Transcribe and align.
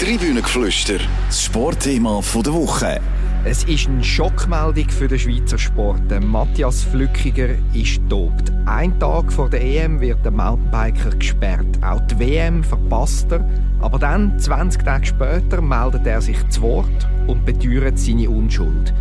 Tribünengeflüster, 0.00 0.98
das 1.28 1.44
Sportthema 1.44 2.20
der 2.34 2.52
Woche. 2.52 3.00
Es 3.44 3.62
ist 3.62 3.86
eine 3.86 4.02
Schockmeldung 4.02 4.88
für 4.88 5.06
den 5.06 5.20
Schweizer 5.20 5.56
Sport. 5.56 6.02
Matthias 6.20 6.82
Flückiger 6.82 7.50
ist 7.72 8.00
tobt. 8.08 8.52
Ein 8.66 8.98
Tag 8.98 9.32
vor 9.32 9.48
der 9.48 9.62
EM 9.62 10.00
wird 10.00 10.24
der 10.24 10.32
Mountainbiker 10.32 11.10
gesperrt. 11.10 11.78
Auch 11.80 12.00
die 12.08 12.18
WM 12.18 12.64
verpasst 12.64 13.30
er. 13.30 13.48
Aber 13.80 14.00
dann, 14.00 14.36
20 14.36 14.82
Tage 14.82 15.06
später, 15.06 15.62
meldet 15.62 16.04
er 16.08 16.20
sich 16.20 16.48
zu 16.48 16.62
Wort 16.62 17.08
und 17.28 17.46
beteuert 17.46 17.96
seine 17.96 18.28
Unschuld. 18.28 18.92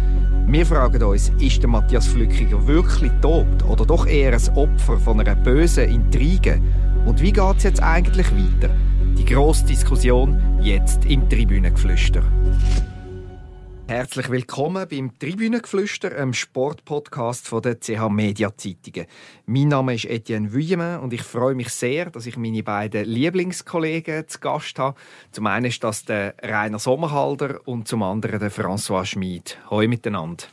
Wir 0.46 0.66
fragen 0.66 1.02
uns, 1.02 1.32
ist 1.40 1.64
der 1.64 1.70
Matthias 1.70 2.06
Flückiger 2.06 2.68
wirklich 2.68 3.12
tobt 3.22 3.64
oder 3.64 3.84
doch 3.84 4.06
eher 4.06 4.34
ein 4.34 4.56
Opfer 4.56 5.00
von 5.00 5.20
einer 5.20 5.36
bösen 5.36 5.90
Intrige? 5.90 6.62
Und 7.06 7.20
wie 7.20 7.34
geht 7.34 7.58
es 7.58 7.64
jetzt 7.64 7.82
eigentlich 7.82 8.28
weiter? 8.32 8.70
Die 9.18 9.26
grosse 9.26 9.66
Diskussion 9.66 10.60
jetzt 10.62 11.06
im 11.06 11.30
Tribünengeflüster. 11.30 12.24
Herzlich 13.88 14.30
willkommen 14.30 14.88
beim 14.90 15.18
Tribünengeflüster, 15.20 16.16
einem 16.16 16.34
Sportpodcast 16.34 17.48
von 17.48 17.62
der 17.62 17.80
CH 17.80 18.10
Media 18.10 18.56
Zeitungen. 18.58 19.06
Mein 19.46 19.68
Name 19.68 19.94
ist 19.94 20.06
Etienne 20.06 20.52
Vuillemin 20.54 21.00
und 21.00 21.14
ich 21.14 21.22
freue 21.22 21.54
mich 21.54 21.70
sehr, 21.70 22.10
dass 22.10 22.26
ich 22.26 22.38
meine 22.38 22.64
beiden 22.64 23.06
Lieblingskollegen 23.06 24.28
zu 24.28 24.40
Gast 24.40 24.80
habe. 24.80 24.98
Zum 25.32 25.46
einen 25.48 25.66
ist 25.66 25.84
das 25.84 26.06
der 26.06 26.34
Rainer 26.42 26.80
Sommerhalder 26.80 27.60
und 27.66 27.88
zum 27.88 28.02
anderen 28.02 28.40
der 28.40 28.52
François 28.52 29.06
Schmid. 29.06 29.58
Hallo 29.70 29.88
miteinander. 29.88 30.46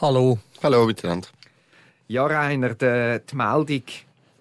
Hallo. 0.00 0.38
Hallo 0.62 0.86
miteinander. 0.86 1.28
Ja, 2.06 2.26
Rainer, 2.26 2.74
die 2.74 3.36
Meldung 3.36 3.82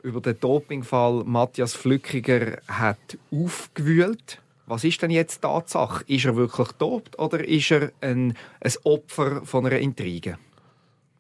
über 0.04 0.22
den 0.22 0.40
Dopingfall 0.40 1.24
Matthias 1.26 1.74
Flückiger 1.74 2.60
hat 2.68 3.18
aufgewühlt. 3.32 4.42
Was 4.68 4.84
ist 4.84 5.02
denn 5.02 5.12
jetzt 5.12 5.42
Tatsache? 5.42 6.04
Ist 6.08 6.26
er 6.26 6.36
wirklich 6.36 6.72
dopt 6.74 7.20
oder 7.20 7.46
ist 7.46 7.72
er 7.72 7.92
ein, 8.02 8.38
ein 8.62 8.74
Opfer 8.84 9.46
von 9.46 9.66
einer 9.66 9.80
Intrige? 9.80 10.38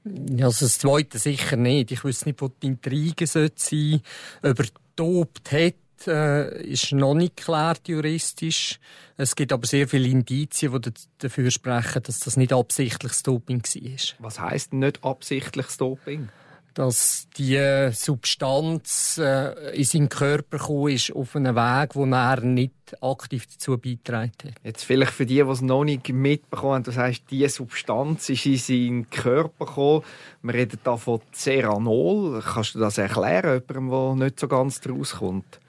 Ja, 0.03 0.45
also 0.45 0.66
das 0.66 0.80
Zweite 0.80 1.20
sicher 1.20 1.58
nicht. 1.58 1.92
Ich 1.92 2.03
weiß 2.03 2.25
nicht, 2.25 2.42
wo 2.42 2.47
die 2.47 2.67
Intrige 2.67 3.28
sein 3.28 3.52
sollte. 3.55 4.02
Ob 4.42 4.59
er 4.59 4.66
dopt 4.95 5.52
hat, 5.52 5.75
äh, 6.08 6.64
ist 6.64 6.92
noch 6.92 7.14
nicht 7.14 7.38
geklärt 7.38 7.88
juristisch. 7.88 8.80
Es 9.17 9.36
gibt 9.36 9.53
aber 9.53 9.67
sehr 9.67 9.88
viele 9.88 10.08
Indizien, 10.08 10.81
die 10.81 10.92
dafür 11.20 11.52
sprechen, 11.52 12.02
dass 12.03 12.20
das 12.20 12.38
nicht 12.38 12.53
absichtliches 12.53 13.23
Doping 13.23 13.61
war. 13.61 14.16
Was 14.20 14.39
heißt 14.39 14.73
nicht 14.73 15.03
absichtliches 15.03 15.77
Doping? 15.77 16.30
Dass 16.73 17.27
die 17.38 17.89
Substanz 17.94 19.17
äh, 19.17 19.75
in 19.75 19.83
seinen 19.83 20.09
Körper 20.09 20.58
gekommen 20.58 20.89
ist 20.89 21.16
auf 21.16 21.36
einem 21.36 21.55
Weg, 21.55 21.95
wo 21.95 22.05
er 22.05 22.41
nicht 22.41 22.73
aktiv 23.02 23.47
dazu 23.47 23.77
beigetragen 23.77 24.31
hat. 24.44 24.53
Jetzt 24.64 24.83
vielleicht 24.83 25.14
für 25.14 25.25
die, 25.25 25.36
die 25.36 25.42
es 25.42 25.61
noch 25.61 25.83
nicht 25.83 26.09
mitbekommen 26.09 26.73
haben, 26.73 26.83
du 26.83 26.92
sagst, 26.92 27.23
die 27.31 27.47
Substanz 27.47 28.30
ist 28.30 28.45
in 28.45 28.58
seinen 28.58 29.09
Körper 29.09 29.66
gekommen. 29.66 30.03
Wir 30.42 30.53
reden 30.53 30.80
da 30.83 30.97
von 30.97 31.22
Ceranol. 31.33 32.42
Kannst 32.42 32.75
du 32.75 32.80
das 32.80 32.97
erklären, 32.97 33.61
jemandem, 33.67 34.19
der 34.19 34.25
nicht 34.25 34.39
so 34.39 34.47
ganz 34.47 34.81
daraus 34.81 35.16
kommt? 35.16 35.61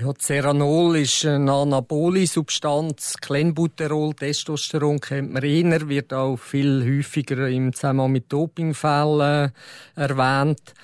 Ja, 0.00 0.12
Ceranol 0.16 0.98
ist 0.98 1.24
eine 1.24 1.52
anabole 1.52 2.24
Substanz. 2.24 3.16
Clenbuterol, 3.20 4.14
Testosteron 4.14 5.00
kennt 5.00 5.32
man 5.32 5.42
eher, 5.42 5.88
wird 5.88 6.12
auch 6.12 6.36
viel 6.36 6.84
häufiger 6.84 7.48
im 7.48 7.72
Zusammenhang 7.72 8.12
mit 8.12 8.32
Dopingfällen 8.32 9.50
erwähnt. 9.96 10.74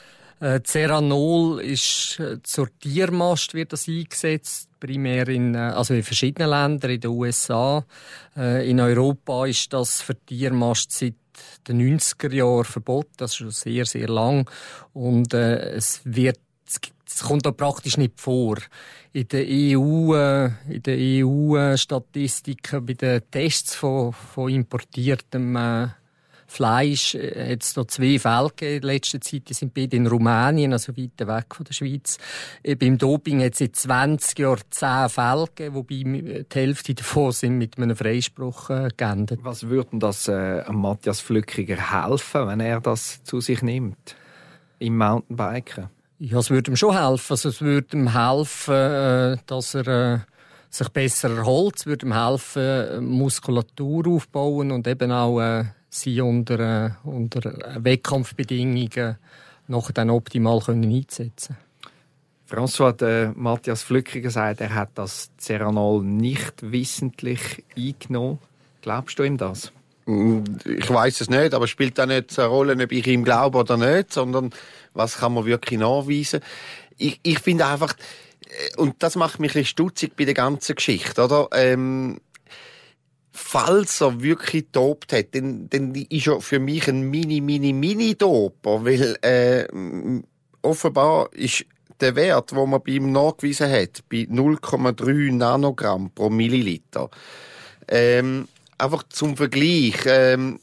Äh, 0.41 0.63
Ceranol 0.65 1.61
ist 1.61 2.19
äh, 2.19 2.43
zur 2.43 2.77
Tiermast 2.81 3.55
wird 3.55 3.73
das 3.73 3.87
eingesetzt, 3.87 4.69
primär 4.81 5.29
in, 5.29 5.55
äh, 5.55 5.59
also 5.59 5.95
in 5.95 6.03
verschiedenen 6.03 6.51
Ländern, 6.51 6.91
in 6.91 7.01
den 7.01 7.11
USA. 7.13 7.85
In 8.35 8.81
Europa 8.81 9.47
ist 9.47 9.73
das 9.73 10.03
für 10.03 10.17
Tiermast 10.27 10.91
seit 10.91 11.15
den 11.69 11.99
90er 11.99 12.33
Jahren 12.33 12.65
verboten, 12.65 13.13
das 13.17 13.31
ist 13.31 13.37
schon 13.37 13.51
sehr, 13.53 13.87
sehr 13.87 14.09
lang. 14.09 14.51
Und 14.93 15.35
äh, 15.35 15.71
es 15.75 16.01
wird 16.05 16.41
es 16.67 17.23
kommt 17.23 17.47
da 17.47 17.53
praktisch 17.53 17.97
nicht 17.97 18.21
vor. 18.21 18.57
In 19.13 19.29
der 19.29 19.45
EU, 19.47 20.15
äh, 20.15 20.51
in 20.69 20.83
der 20.83 20.97
EU-Statistiken 20.99 22.85
bei 22.85 22.95
den 22.95 23.23
Tests 23.31 23.77
von, 23.77 24.13
von 24.13 24.51
importiertem 24.51 25.57
äh, 25.57 25.89
Fleisch 26.47 27.15
äh, 27.15 27.53
hat 27.53 27.63
es 27.63 27.77
noch 27.77 27.87
zwei 27.87 28.19
Fälle 28.19 28.49
gegeben 28.49 28.77
in 28.77 28.83
letzter 28.83 29.21
Zeit. 29.21 29.49
Die 29.49 29.55
sind 29.55 29.75
beide 29.75 29.97
in 29.97 30.07
Rumänien, 30.07 30.73
also 30.73 30.97
weit 30.97 31.27
weg 31.27 31.55
von 31.55 31.65
der 31.65 31.73
Schweiz. 31.73 32.19
Äh, 32.63 32.75
beim 32.75 32.99
Doping 32.99 33.43
hat 33.43 33.55
es 33.55 33.61
in 33.61 33.73
20 33.73 34.39
Jahren 34.39 34.63
zehn 34.71 35.09
Fälle 35.09 35.47
gegeben, 35.47 35.75
wobei 35.75 35.95
die 35.95 36.45
Hälfte 36.53 36.95
davon 36.95 37.33
sind 37.33 37.59
mit 37.59 37.79
einem 37.79 37.97
Freispruch 37.97 38.69
geendet. 38.97 39.41
Was 39.43 39.69
würde 39.69 39.99
das 39.99 40.29
äh, 40.29 40.65
Matthias 40.71 41.21
Flückiger 41.21 41.93
helfen, 41.93 42.49
wenn 42.49 42.61
er 42.61 42.81
das 42.81 43.23
zu 43.25 43.41
sich 43.41 43.63
nimmt? 43.63 44.17
Im 44.79 44.99
Mountainbiken? 44.99 45.91
Ja, 46.19 46.39
es 46.39 46.51
würde 46.51 46.71
ihm 46.71 46.77
schon 46.77 46.97
helfen. 46.97 47.33
Also 47.33 47.49
es 47.49 47.61
würde 47.61 47.97
ihm 47.97 48.13
helfen, 48.13 48.75
äh, 48.75 49.37
dass 49.47 49.75
er 49.75 49.87
äh, 49.87 50.19
sich 50.71 50.89
besser 50.91 51.37
erholt. 51.37 51.77
Es 51.77 51.87
würde 51.87 52.07
ihm 52.07 52.15
helfen, 52.15 52.63
äh, 52.63 53.01
Muskulatur 53.01 54.07
aufbauen 54.09 54.71
und 54.71 54.87
eben 54.87 55.11
auch 55.11 55.41
äh, 55.41 55.65
sie 55.91 56.21
unter, 56.21 56.97
unter 57.05 57.43
Wettkampfbedingungen 57.77 59.17
noch 59.67 59.91
dann 59.93 60.11
optimal 60.11 60.61
können 60.61 60.93
einsetzen 60.93 61.57
François 62.47 62.93
der 62.93 63.33
Matthias 63.35 63.83
Flückiger 63.83 64.31
sagt, 64.31 64.61
er 64.61 64.75
hat 64.75 64.91
das 64.97 65.31
Ceranol 65.39 66.05
nicht 66.05 66.71
wissentlich 66.71 67.65
eingenommen. 67.77 68.39
Glaubst 68.83 69.19
du 69.19 69.23
ihm 69.23 69.39
das? 69.39 69.73
Ich 70.07 70.91
weiß 70.91 71.23
es 71.23 71.31
nicht, 71.31 71.55
aber 71.55 71.67
spielt 71.67 71.99
da 71.99 72.05
nicht 72.05 72.39
eine 72.39 72.49
Rolle, 72.49 72.83
ob 72.83 72.93
ich 72.93 73.07
ihm 73.07 73.25
glaube 73.25 73.59
oder 73.59 73.77
nicht, 73.77 74.13
sondern 74.13 74.51
was 74.93 75.19
kann 75.19 75.35
man 75.35 75.47
wirklich 75.47 75.81
nachweisen? 75.81 76.41
Ich, 76.99 77.21
ich 77.23 77.39
finde 77.39 77.67
einfach, 77.67 77.95
äh, 78.47 78.77
und 78.77 79.03
das 79.03 79.17
macht 79.17 79.41
mich 79.41 79.53
ein 79.53 79.61
bisschen 79.61 79.67
stutzig 79.67 80.17
bei 80.17 80.25
der 80.25 80.35
ganzen 80.35 80.75
Geschichte, 80.75 81.25
oder? 81.25 81.49
Ähm, 81.53 82.21
falls 83.33 84.01
er 84.01 84.23
wirklich 84.23 84.67
tobt 84.73 85.13
hat, 85.13 85.35
dann, 85.35 85.69
dann 85.71 85.95
ist 85.95 86.27
er 86.27 86.41
für 86.41 86.61
mich 86.61 86.87
ein 86.89 87.11
mini, 87.11 87.41
mini, 87.41 87.73
mini 87.73 88.15
Doper, 88.15 88.85
weil 88.85 89.17
äh, 89.23 89.67
offenbar 90.63 91.33
ist 91.33 91.65
der 92.01 92.15
Wert, 92.17 92.53
den 92.53 92.71
man 92.71 92.83
bei 92.83 92.93
ihm 92.93 93.11
nachgewiesen 93.11 93.71
hat, 93.71 94.05
bei 94.09 94.19
0,3 94.19 95.33
Nanogramm 95.33 96.11
pro 96.11 96.31
Milliliter. 96.31 97.11
Ähm, 97.89 98.49
einfach 98.79 99.05
zum 99.09 99.37
Vergleich, 99.37 99.95
ähm, 100.07 100.61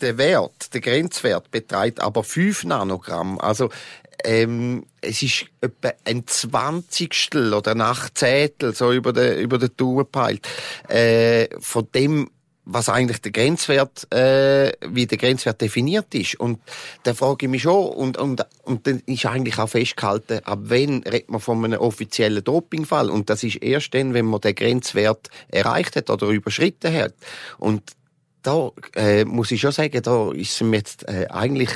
der 0.00 0.18
Wert, 0.18 0.74
der 0.74 0.80
Grenzwert 0.80 1.50
beträgt 1.50 2.00
aber 2.00 2.24
5 2.24 2.64
Nanogramm. 2.64 3.38
Also 3.38 3.70
ähm, 4.24 4.86
es 5.00 5.22
ist 5.22 5.46
etwa 5.60 5.92
ein 6.04 6.26
Zwanzigstel 6.26 7.54
oder 7.54 7.72
ein 7.72 7.80
Achtzehntel 7.80 8.74
so 8.74 8.92
über 8.92 9.12
den 9.12 9.38
über 9.38 9.58
den 9.58 9.70
gepeilt 9.76 10.46
äh, 10.88 11.48
von 11.60 11.88
dem 11.94 12.30
was 12.64 12.88
eigentlich 12.88 13.20
der 13.20 13.32
Grenzwert, 13.32 14.12
äh, 14.12 14.72
wie 14.86 15.06
der 15.06 15.18
Grenzwert 15.18 15.60
definiert 15.60 16.14
ist. 16.14 16.38
Und 16.38 16.60
da 17.02 17.12
frage 17.14 17.46
ich 17.46 17.50
mich 17.50 17.62
schon, 17.62 17.88
und, 17.88 18.16
und, 18.18 18.46
und 18.62 18.86
dann 18.86 19.02
ist 19.06 19.26
eigentlich 19.26 19.58
auch 19.58 19.68
festgehalten, 19.68 20.40
ab 20.44 20.60
wann 20.62 21.02
redet 21.02 21.30
man 21.30 21.40
von 21.40 21.64
einem 21.64 21.80
offiziellen 21.80 22.44
Dopingfall? 22.44 23.10
Und 23.10 23.30
das 23.30 23.42
ist 23.42 23.56
erst 23.56 23.94
dann, 23.94 24.14
wenn 24.14 24.26
man 24.26 24.40
den 24.40 24.54
Grenzwert 24.54 25.28
erreicht 25.48 25.96
hat 25.96 26.10
oder 26.10 26.28
überschritten 26.28 26.94
hat. 26.94 27.14
Und 27.58 27.82
da 28.42 28.70
äh, 28.94 29.24
muss 29.24 29.50
ich 29.50 29.60
schon 29.60 29.72
sagen, 29.72 30.02
da 30.02 30.32
ist 30.32 30.52
es 30.52 30.60
mir 30.60 30.76
jetzt 30.76 31.08
äh, 31.08 31.26
eigentlich 31.30 31.70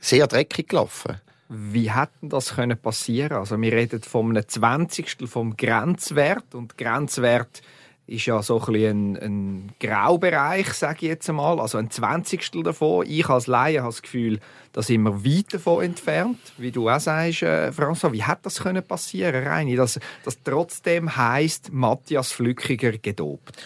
sehr 0.00 0.26
dreckig 0.26 0.68
gelaufen. 0.68 1.20
Wie 1.48 1.92
hätten 1.92 2.30
das 2.30 2.54
können 2.54 2.78
passieren? 2.78 3.36
Also 3.36 3.60
wir 3.60 3.72
reden 3.72 4.00
einem 4.12 4.48
Zwanzigstel 4.48 5.28
vom 5.28 5.56
Grenzwert 5.56 6.54
und 6.54 6.78
Grenzwert 6.78 7.60
ist 8.06 8.26
ja 8.26 8.42
so 8.42 8.60
ein, 8.60 8.74
ein, 8.74 9.16
ein 9.16 9.72
Graubereich, 9.80 10.72
sage 10.74 10.98
ich 11.02 11.08
jetzt 11.08 11.28
einmal, 11.28 11.58
also 11.58 11.78
ein 11.78 11.90
Zwanzigstel 11.90 12.62
davon. 12.62 13.06
Ich 13.08 13.28
als 13.28 13.46
Laie 13.46 13.80
habe 13.80 13.92
das 13.92 14.02
Gefühl, 14.02 14.40
da 14.72 14.82
sind 14.82 15.02
wir 15.02 15.24
weit 15.24 15.54
davon 15.54 15.84
entfernt, 15.84 16.38
wie 16.58 16.70
du 16.70 16.90
auch 16.90 17.00
sagst, 17.00 17.42
äh, 17.42 17.70
François. 17.70 18.12
Wie 18.12 18.22
hätte 18.22 18.40
das 18.42 18.60
können 18.60 18.82
passieren, 18.82 19.46
Reini, 19.46 19.76
dass 19.76 19.98
das 20.24 20.38
trotzdem 20.42 21.16
heißt 21.16 21.72
Matthias 21.72 22.32
Flückiger 22.32 22.92
gedopt? 22.98 23.56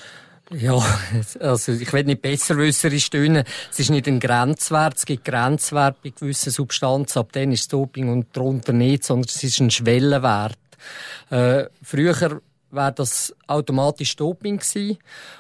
Ja, 0.51 0.83
also 1.41 1.73
ich 1.73 1.93
will 1.93 2.05
nicht 2.05 2.23
besserwisserisch 2.23 3.11
tönen. 3.11 3.45
Es 3.71 3.81
ist 3.81 3.91
nicht 3.91 4.07
ein 4.07 4.21
Grenzwert. 4.21 4.97
Es 4.97 5.05
gibt 5.05 5.25
Grenzwerte 5.25 5.99
bei 6.03 6.11
gewissen 6.11 6.51
Substanzen. 6.51 7.19
Ab 7.19 7.33
dann 7.33 7.53
ist 7.53 7.73
Doping 7.73 8.09
und 8.09 8.29
darunter 8.33 8.73
nicht, 8.73 9.05
sondern 9.05 9.29
es 9.29 9.43
ist 9.43 9.61
ein 9.61 9.71
Schwellenwert. 9.71 10.59
Äh, 11.31 11.65
früher 11.83 12.41
wäre 12.71 12.93
das 12.93 13.35
automatisch 13.47 14.17
Doping 14.17 14.59
gewesen. 14.59 14.99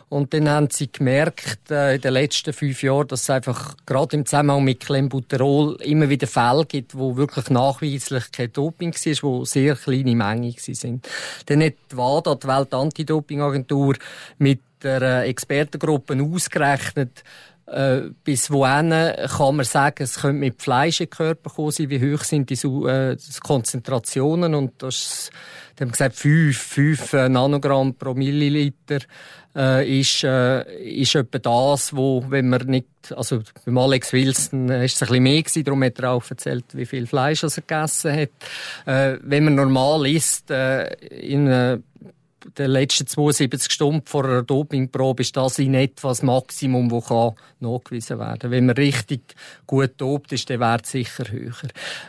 Und 0.08 0.32
dann 0.32 0.48
haben 0.48 0.70
sie 0.70 0.90
gemerkt, 0.90 1.70
äh, 1.70 1.96
in 1.96 2.00
den 2.00 2.14
letzten 2.14 2.52
fünf 2.52 2.82
Jahren, 2.82 3.08
dass 3.08 3.22
es 3.22 3.30
einfach 3.30 3.76
gerade 3.84 4.16
im 4.16 4.24
Zusammenhang 4.24 4.64
mit 4.64 4.80
Clenbuterol 4.80 5.76
immer 5.82 6.08
wieder 6.08 6.26
Fälle 6.26 6.64
gibt, 6.64 6.96
wo 6.96 7.16
wirklich 7.16 7.50
nachweislich 7.50 8.32
kein 8.32 8.52
Doping 8.52 8.94
war, 8.94 9.22
wo 9.22 9.44
sehr 9.44 9.76
kleine 9.76 10.16
Mengen 10.16 10.54
sind. 10.56 11.06
Dann 11.46 11.62
hat 11.62 11.74
WADA, 11.90 12.34
die 12.34 12.48
Welt-Anti-Doping-Agentur, 12.48 13.96
mit 14.38 14.60
der 14.82 15.24
Expertengruppe 15.24 16.16
ausgerechnet, 16.22 17.24
äh, 17.70 18.10
bis 18.24 18.50
wohin 18.50 18.90
kann 18.90 19.56
man 19.56 19.64
sagen, 19.64 20.02
es 20.02 20.20
könnte 20.20 20.38
mit 20.38 20.60
Fleisch 20.60 21.00
im 21.00 21.10
Körper 21.10 21.50
kommen 21.50 21.70
sein, 21.70 21.90
wie 21.90 22.14
hoch 22.14 22.24
sind 22.24 22.50
die, 22.50 22.54
äh, 22.54 23.16
Konzentrationen? 23.42 24.54
Und 24.54 24.82
das 24.82 25.30
die 25.78 25.84
haben 25.84 25.92
gesagt, 25.92 26.16
5, 26.16 26.58
5 26.58 27.12
äh, 27.12 27.28
Nanogramm 27.28 27.94
pro 27.94 28.12
Milliliter 28.12 28.98
äh, 29.54 30.00
ist, 30.00 30.24
äh, 30.24 30.62
ist 30.82 31.14
etwa 31.14 31.38
das, 31.38 31.94
wo, 31.94 32.24
wenn 32.28 32.48
man 32.48 32.66
nicht, 32.66 32.88
also 33.14 33.42
beim 33.64 33.78
Alex 33.78 34.12
Wilson 34.12 34.70
äh, 34.70 34.84
ist 34.84 34.96
es 34.96 35.02
ein 35.02 35.08
bisschen 35.08 35.22
mehr 35.22 35.42
gewesen, 35.42 35.64
darum 35.64 35.84
hat 35.84 35.98
er 36.00 36.10
auch 36.10 36.24
erzählt, 36.28 36.64
wie 36.72 36.86
viel 36.86 37.06
Fleisch 37.06 37.44
er 37.44 37.50
gegessen 37.50 38.12
hat. 38.12 38.28
Äh, 38.86 39.18
wenn 39.22 39.44
man 39.44 39.54
normal 39.54 40.06
isst, 40.08 40.50
äh, 40.50 40.92
in 41.10 41.46
äh, 41.46 41.78
den 42.56 42.70
letzten 42.70 43.06
72 43.06 43.72
Stunden 43.72 44.02
vor 44.06 44.24
einer 44.24 44.42
Dopingprobe 44.42 45.22
ist 45.22 45.36
das 45.36 45.58
in 45.58 45.74
etwa 45.74 46.08
das 46.08 46.22
Maximum, 46.22 46.88
das 46.88 47.10
nachgewiesen 47.60 48.18
werden 48.18 48.38
kann. 48.38 48.50
Wenn 48.50 48.66
man 48.66 48.76
richtig 48.76 49.20
gut 49.66 49.92
dopt, 49.98 50.32
ist 50.32 50.48
der 50.48 50.60
Wert 50.60 50.86
sicher 50.86 51.24
höher. 51.30 51.52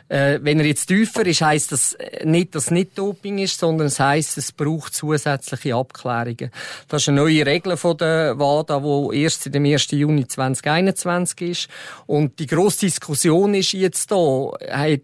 Äh, 0.07 0.39
wenn 0.41 0.59
er 0.59 0.65
jetzt 0.65 0.87
tiefer 0.87 1.25
ist, 1.25 1.41
heisst 1.41 1.71
das 1.71 1.97
nicht, 2.23 2.55
dass 2.55 2.65
es 2.65 2.71
nicht 2.71 2.97
Doping 2.97 3.39
ist, 3.39 3.59
sondern 3.59 3.87
es 3.87 3.99
heisst, 3.99 4.37
es 4.37 4.51
braucht 4.51 4.93
zusätzliche 4.93 5.75
Abklärungen. 5.75 6.51
Das 6.87 7.01
ist 7.01 7.09
eine 7.09 7.21
neue 7.21 7.45
Regel 7.45 7.77
von 7.77 7.97
der 7.97 8.37
WADA, 8.37 8.79
die 8.79 9.21
erst 9.21 9.45
in 9.45 9.51
dem 9.53 9.65
1. 9.65 9.91
Juni 9.91 10.27
2021 10.27 11.49
ist. 11.49 11.67
Und 12.05 12.39
die 12.39 12.47
grosse 12.47 12.81
Diskussion 12.81 13.53
ist 13.53 13.73
jetzt 13.73 14.11
da, 14.11 14.51
hat 14.71 15.01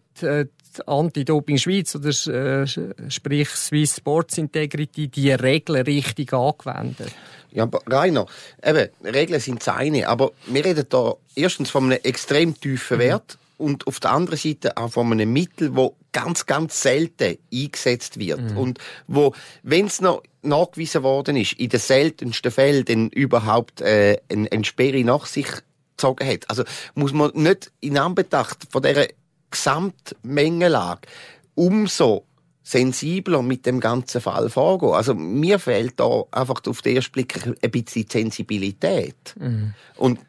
Anti-Doping 0.82 1.58
Schweiz 1.58 1.96
oder 1.96 2.10
äh, 2.10 2.68
sprich 3.10 3.50
Swiss 3.50 3.98
Sports 3.98 4.38
Integrity 4.38 5.08
die 5.08 5.32
Regeln 5.32 5.84
richtig 5.84 6.34
angewendet? 6.34 7.12
Ja, 7.52 7.64
aber 7.64 7.82
Rainer, 7.88 8.26
eben, 8.64 8.90
Regeln 9.04 9.40
sind 9.40 9.66
das 9.66 9.76
eine, 9.76 10.08
aber 10.08 10.32
wir 10.48 10.66
reden 10.66 10.86
da 10.90 11.14
erstens 11.36 11.70
von 11.70 11.86
einem 11.86 12.00
extrem 12.04 12.60
tiefen 12.60 12.98
mhm. 12.98 13.02
Wert 13.02 13.38
und 13.58 13.88
auf 13.88 14.00
der 14.00 14.12
anderen 14.12 14.38
Seite 14.38 14.76
auch 14.76 14.92
von 14.92 15.12
einem 15.12 15.32
Mittel, 15.32 15.76
wo 15.76 15.96
ganz, 16.12 16.46
ganz 16.46 16.82
selten 16.82 17.38
eingesetzt 17.54 18.20
wird 18.20 18.52
mhm. 18.52 18.58
und 18.58 18.80
wo, 19.08 19.34
wenn 19.64 19.86
es 19.86 20.02
noch 20.02 20.24
nachgewiesen 20.42 21.04
worden 21.04 21.38
ist, 21.38 21.54
in 21.54 21.70
den 21.70 21.80
seltensten 21.80 22.52
Fällen 22.52 23.10
überhaupt 23.10 23.82
äh, 23.82 24.18
eine, 24.30 24.52
eine 24.52 24.66
Sperre 24.66 25.04
nach 25.04 25.26
sich 25.26 25.48
gezogen 25.96 26.28
hat. 26.28 26.50
Also 26.50 26.64
muss 26.94 27.14
man 27.14 27.32
nicht 27.34 27.72
in 27.80 27.98
Anbetracht 27.98 28.68
von 28.70 28.82
dieser 28.82 29.08
Gesamtmengenlage 29.56 31.08
umso 31.56 32.26
sensibler 32.64 33.42
mit 33.42 33.66
dem 33.66 33.80
ganzen 33.80 34.22
Fall 34.22 34.50
vorgehen. 34.50 34.94
Also 34.94 35.14
mir 35.14 35.60
fehlt 35.60 36.00
da 36.00 36.24
einfach 36.32 36.62
auf 36.68 36.82
den 36.82 36.96
ersten 36.96 37.12
Blick 37.12 37.46
ein 37.46 37.72
bisschen 37.72 38.08
Sensibilität. 38.10 39.36
Mhm. 39.40 39.74
Und 39.98 40.20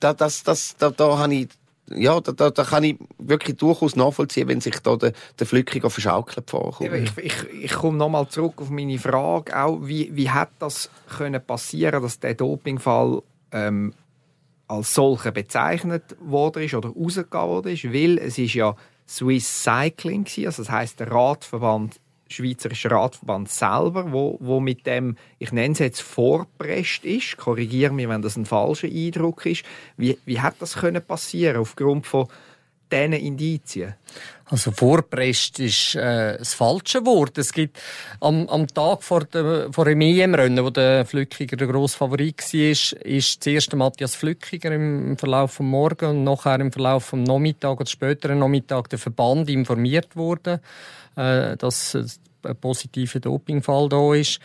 da, 0.00 0.14
das, 0.14 0.44
das, 0.44 0.76
da, 0.76 0.90
da 0.90 1.18
habe 1.18 1.34
ich 1.34 1.48
ja, 1.90 2.20
da, 2.20 2.32
da, 2.32 2.50
da 2.50 2.64
kann 2.64 2.82
ich 2.84 2.96
wirklich 3.18 3.56
durchaus 3.56 3.94
nachvollziehen, 3.94 4.48
wenn 4.48 4.60
sich 4.60 4.80
da 4.80 4.96
der, 4.96 5.12
der 5.38 5.46
Flückiger 5.46 5.88
verschaukelt 5.88 6.50
vorkommt. 6.50 6.92
Ich, 6.92 7.16
ich, 7.18 7.34
ich 7.62 7.72
komme 7.72 7.96
nochmal 7.96 8.28
zurück 8.28 8.54
auf 8.60 8.70
meine 8.70 8.98
Frage, 8.98 9.56
auch 9.56 9.78
wie, 9.82 10.10
wie 10.14 10.30
hat 10.30 10.50
das 10.58 10.90
können 11.16 11.40
passieren, 11.44 12.02
dass 12.02 12.18
der 12.18 12.34
Dopingfall 12.34 13.22
ähm, 13.52 13.94
als 14.68 14.94
solcher 14.94 15.32
bezeichnet 15.32 16.16
worden 16.20 16.62
ist 16.62 16.74
oder 16.74 16.88
rausgegeben 16.88 17.48
worden 17.48 17.72
ist, 17.72 17.84
weil 17.84 18.18
es 18.18 18.38
ist 18.38 18.54
ja 18.54 18.74
Swiss 19.08 19.62
Cycling 19.62 20.26
war, 20.26 20.46
also 20.46 20.62
das 20.62 20.70
heißt 20.70 21.00
der 21.00 21.10
Radverband 21.10 22.00
Schweizerische 22.28 22.90
Radverband 22.90 23.48
selber, 23.48 24.10
wo, 24.10 24.36
wo 24.40 24.58
mit 24.58 24.84
dem, 24.84 25.16
ich 25.38 25.52
nenne 25.52 25.74
es 25.74 25.78
jetzt 25.78 26.00
vorpresst 26.00 27.04
ist, 27.04 27.36
korrigiere 27.36 27.92
mich, 27.92 28.08
wenn 28.08 28.20
das 28.20 28.36
ein 28.36 28.46
falscher 28.46 28.88
Eindruck 28.88 29.46
ist. 29.46 29.62
Wie, 29.96 30.18
wie 30.24 30.40
hat 30.40 30.56
das 30.58 30.74
können 30.74 31.04
passieren 31.04 31.58
aufgrund 31.58 32.04
von 32.04 32.26
diesen 32.90 33.12
Indizien? 33.12 33.94
Also 34.48 34.70
vorpresst 34.70 35.58
ist 35.58 35.96
äh, 35.96 36.38
das 36.38 36.54
falsche 36.54 37.04
Wort. 37.04 37.36
Es 37.36 37.52
gibt 37.52 37.78
am, 38.20 38.48
am 38.48 38.68
Tag 38.68 39.02
vor, 39.02 39.24
der, 39.24 39.72
vor 39.72 39.84
dem 39.86 40.00
EM-Rennen, 40.00 40.64
wo 40.64 40.70
der 40.70 41.04
Flückiger 41.04 41.56
der 41.56 41.66
grosse 41.66 41.96
Favorit 41.96 42.40
war, 42.40 43.04
ist 43.04 43.42
zuerst 43.42 43.74
Matthias 43.74 44.14
Flückiger 44.14 44.70
im 44.70 45.16
Verlauf 45.18 45.54
vom 45.54 45.68
Morgen 45.68 46.10
und 46.10 46.24
nachher 46.24 46.60
im 46.60 46.70
Verlauf 46.70 47.06
vom 47.06 47.24
Nachmittag 47.24 47.80
oder 47.80 47.90
späteren 47.90 48.38
Nachmittag 48.38 48.88
der 48.88 49.00
Verband 49.00 49.50
informiert 49.50 50.14
worden, 50.14 50.60
äh, 51.16 51.56
dass 51.56 51.96
ein 51.96 52.56
positiver 52.56 53.18
Dopingfall 53.18 53.88
da 53.88 54.14
ist. 54.14 54.38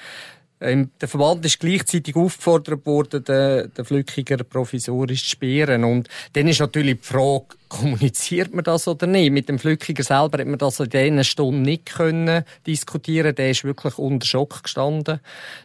Ähm, 0.61 0.91
der 1.01 1.07
Verband 1.07 1.45
ist 1.45 1.59
gleichzeitig 1.59 2.15
aufgefordert 2.15 2.85
worden, 2.85 3.23
den, 3.23 3.73
den 3.73 3.85
Flückiger 3.85 4.37
provisorisch 4.43 5.23
zu 5.23 5.29
sperren. 5.31 5.83
Und 5.83 6.07
dann 6.33 6.47
ist 6.47 6.59
natürlich 6.59 7.01
die 7.01 7.07
Frage, 7.07 7.45
kommuniziert 7.69 8.53
man 8.53 8.63
das 8.63 8.87
oder 8.87 9.07
nicht? 9.07 9.31
Mit 9.31 9.49
dem 9.49 9.57
Flückiger 9.57 10.03
selber 10.03 10.39
hat 10.39 10.47
man 10.47 10.59
das 10.59 10.79
in 10.79 10.89
diesen 10.89 11.23
Stunden 11.23 11.61
nicht 11.61 11.85
können 11.87 12.43
diskutieren. 12.67 13.33
Der 13.33 13.51
ist 13.51 13.63
wirklich 13.63 13.97
unter 13.97 14.27
Schock 14.27 14.63
gestanden. 14.63 15.19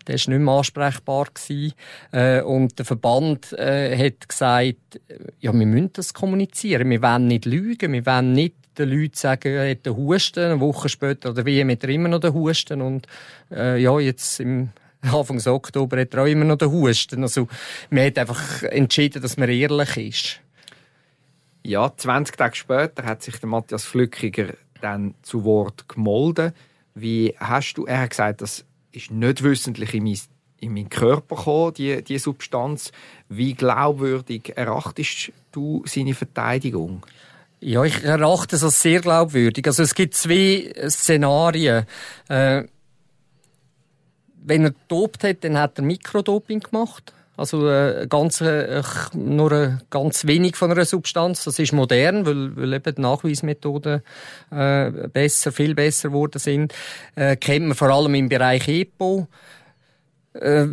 Der 0.06 0.14
ist 0.14 0.28
nicht 0.28 0.38
mehr 0.38 0.54
ansprechbar 0.54 1.26
gewesen. 1.34 1.74
Äh, 2.12 2.40
und 2.42 2.78
der 2.78 2.86
Verband 2.86 3.52
äh, 3.52 3.96
hat 3.96 4.28
gesagt, 4.28 5.00
ja, 5.40 5.52
wir 5.52 5.66
müssen 5.66 5.92
das 5.92 6.14
kommunizieren. 6.14 6.88
Wir 6.88 7.02
wollen 7.02 7.26
nicht 7.26 7.44
lügen. 7.44 7.92
Wir 7.92 8.06
wollen 8.06 8.32
nicht 8.32 8.54
den 8.78 8.90
Leuten 8.90 9.14
sagen, 9.14 9.52
er 9.52 9.70
hat 9.70 9.86
den 9.86 9.96
Husten, 9.96 10.44
eine 10.44 10.60
Woche 10.60 10.88
später 10.88 11.30
oder 11.30 11.44
wie 11.46 11.64
mit 11.64 11.82
er 11.82 11.90
immer 11.90 12.08
noch 12.08 12.20
den 12.20 12.34
Husten 12.34 12.82
und 12.82 13.06
äh, 13.50 13.80
ja, 13.80 13.98
jetzt 13.98 14.40
im 14.40 14.70
Anfang 15.08 15.40
Oktober 15.46 16.00
hat 16.00 16.14
er 16.14 16.22
auch 16.22 16.26
immer 16.26 16.44
noch 16.44 16.58
den 16.58 16.70
Husten. 16.70 17.22
Also, 17.22 17.48
man 17.90 18.06
hat 18.06 18.18
einfach 18.18 18.62
entschieden, 18.62 19.22
dass 19.22 19.36
man 19.36 19.48
ehrlich 19.48 19.96
ist. 19.96 20.40
Ja, 21.62 21.92
20 21.96 22.36
Tage 22.36 22.54
später 22.56 23.04
hat 23.04 23.22
sich 23.22 23.38
der 23.38 23.48
Matthias 23.48 23.84
Flückiger 23.84 24.54
dann 24.80 25.14
zu 25.22 25.44
Wort 25.44 25.88
gemolden. 25.88 26.52
Wie 26.94 27.34
hast 27.38 27.74
du, 27.74 27.86
er 27.86 28.02
hat 28.02 28.10
gesagt, 28.10 28.40
das 28.40 28.64
ist 28.92 29.10
nicht 29.10 29.42
wissentlich 29.42 29.92
in 29.94 30.04
mein 30.04 30.18
in 30.58 30.74
meinen 30.74 30.88
Körper 30.88 31.36
gekommen, 31.36 31.74
die, 31.74 32.02
die 32.02 32.18
Substanz. 32.18 32.92
Wie 33.28 33.54
glaubwürdig 33.54 34.52
erachtest 34.56 35.32
du 35.52 35.82
seine 35.86 36.14
Verteidigung? 36.14 37.04
Ja, 37.60 37.84
ich 37.84 38.04
erachte 38.04 38.56
es 38.56 38.64
als 38.64 38.82
sehr 38.82 39.00
glaubwürdig. 39.00 39.66
Also 39.66 39.82
es 39.82 39.94
gibt 39.94 40.14
zwei 40.14 40.72
Szenarien. 40.88 41.86
Äh, 42.28 42.64
wenn 44.46 44.64
er 44.64 44.74
dopt 44.88 45.24
hat, 45.24 45.44
dann 45.44 45.58
hat 45.58 45.78
er 45.78 45.84
Mikrodoping 45.84 46.60
gemacht. 46.60 47.12
Also 47.36 47.68
äh, 47.68 48.06
ganz, 48.08 48.40
äh, 48.40 48.82
nur 49.12 49.52
äh, 49.52 49.72
ganz 49.90 50.26
wenig 50.26 50.56
von 50.56 50.70
einer 50.70 50.86
Substanz. 50.86 51.44
Das 51.44 51.58
ist 51.58 51.72
modern, 51.72 52.24
weil, 52.24 52.56
weil 52.56 52.72
eben 52.72 52.94
die 52.94 53.02
Nachweismethoden 53.02 54.02
äh, 54.50 54.90
besser, 55.08 55.52
viel 55.52 55.74
besser 55.74 56.08
geworden 56.08 56.38
sind. 56.38 56.72
Äh, 57.14 57.36
kennt 57.36 57.66
man 57.66 57.76
vor 57.76 57.90
allem 57.90 58.14
im 58.14 58.30
Bereich 58.30 58.66
EPO. 58.68 59.28
Äh, 60.32 60.66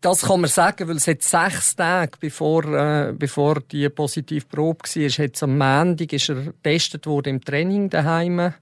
das 0.00 0.22
kann 0.22 0.40
man 0.40 0.50
sagen, 0.50 0.88
weil 0.88 0.96
es 0.96 1.06
hat 1.06 1.22
sechs 1.22 1.74
Tage, 1.74 2.12
bevor, 2.20 2.64
äh, 2.64 3.12
bevor 3.12 3.60
die 3.60 3.88
Positivprobe 3.88 4.84
war, 4.84 5.24
hat 5.24 5.42
am 5.42 5.58
Montag 5.58 6.12
ist 6.12 6.28
er 6.28 6.36
getestet 6.36 7.06
worden 7.06 7.36
im 7.36 7.44
Training 7.44 7.90
daheim 7.90 8.52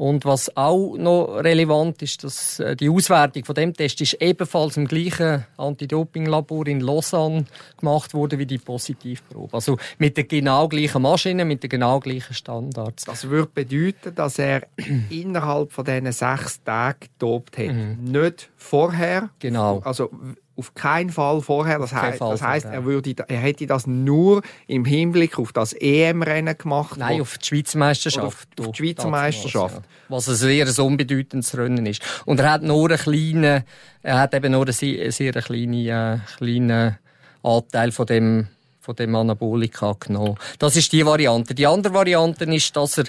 und 0.00 0.24
was 0.24 0.56
auch 0.56 0.96
noch 0.96 1.26
relevant 1.44 2.00
ist, 2.00 2.24
dass 2.24 2.58
äh, 2.58 2.74
die 2.74 2.88
Auswertung 2.88 3.44
von 3.44 3.54
dem 3.54 3.74
Test 3.74 4.00
ist 4.00 4.14
ebenfalls 4.14 4.78
im 4.78 4.88
gleichen 4.88 5.44
Anti-Doping-Labor 5.58 6.66
in 6.68 6.80
Lausanne 6.80 7.44
gemacht 7.78 8.14
worden 8.14 8.38
wie 8.38 8.46
die 8.46 8.56
Positivprobe. 8.56 9.52
Also 9.52 9.76
mit 9.98 10.16
der 10.16 10.24
genau 10.24 10.68
gleichen 10.68 11.02
Maschine, 11.02 11.44
mit 11.44 11.62
den 11.62 11.68
genau 11.68 12.00
gleichen 12.00 12.32
Standards. 12.32 13.04
Das 13.04 13.28
würde 13.28 13.50
bedeuten, 13.52 14.14
dass 14.14 14.38
er 14.38 14.62
innerhalb 15.10 15.70
von 15.70 15.84
diesen 15.84 16.12
sechs 16.12 16.64
Tagen 16.64 17.00
getobt 17.00 17.58
hat. 17.58 17.66
Mhm. 17.66 17.98
Nicht 18.04 18.48
vorher. 18.56 19.28
Genau. 19.38 19.80
Also 19.84 20.10
auf 20.60 20.74
keinen 20.74 21.10
Fall 21.10 21.40
vorher. 21.40 21.78
Das, 21.78 21.90
he 21.90 22.12
Fall 22.16 22.30
das 22.30 22.42
heisst, 22.42 22.66
er, 22.66 22.84
würde, 22.84 23.14
er 23.26 23.38
hätte 23.38 23.66
das 23.66 23.86
nur 23.86 24.42
im 24.66 24.84
Hinblick 24.84 25.38
auf 25.38 25.52
das 25.52 25.72
EM-Rennen 25.72 26.56
gemacht. 26.56 26.98
Nein, 26.98 27.20
auf 27.20 27.38
die 27.38 27.46
Schweizer 27.46 27.78
Meisterschaft. 27.78 28.48
Auf 28.60 28.72
die 28.72 28.76
Schweizer 28.76 29.08
Meisterschaft. 29.08 29.76
Ja. 29.76 29.82
Was 30.08 30.28
ein 30.28 30.36
sehr 30.36 30.84
unbedeutendes 30.84 31.56
Rennen 31.56 31.86
ist. 31.86 32.02
Und 32.26 32.38
er 32.40 32.52
hat 32.52 32.62
nur 32.62 32.90
einen 32.90 32.98
kleinen, 32.98 33.64
er 34.02 34.18
hat 34.18 34.34
eben 34.34 34.52
nur 34.52 34.62
einen 34.62 34.72
sehr, 34.72 35.10
sehr 35.10 35.32
kleinen, 35.32 35.86
äh, 35.86 36.18
kleinen 36.36 36.98
Anteil 37.42 37.90
von 37.90 38.06
dem, 38.06 38.48
von 38.80 38.94
dem 38.94 39.14
Anabolika 39.14 39.96
genommen. 39.98 40.36
Das 40.58 40.76
ist 40.76 40.92
die 40.92 41.04
Variante. 41.04 41.54
Die 41.54 41.66
andere 41.66 41.94
Variante 41.94 42.44
ist, 42.44 42.76
dass 42.76 42.98
er 42.98 43.04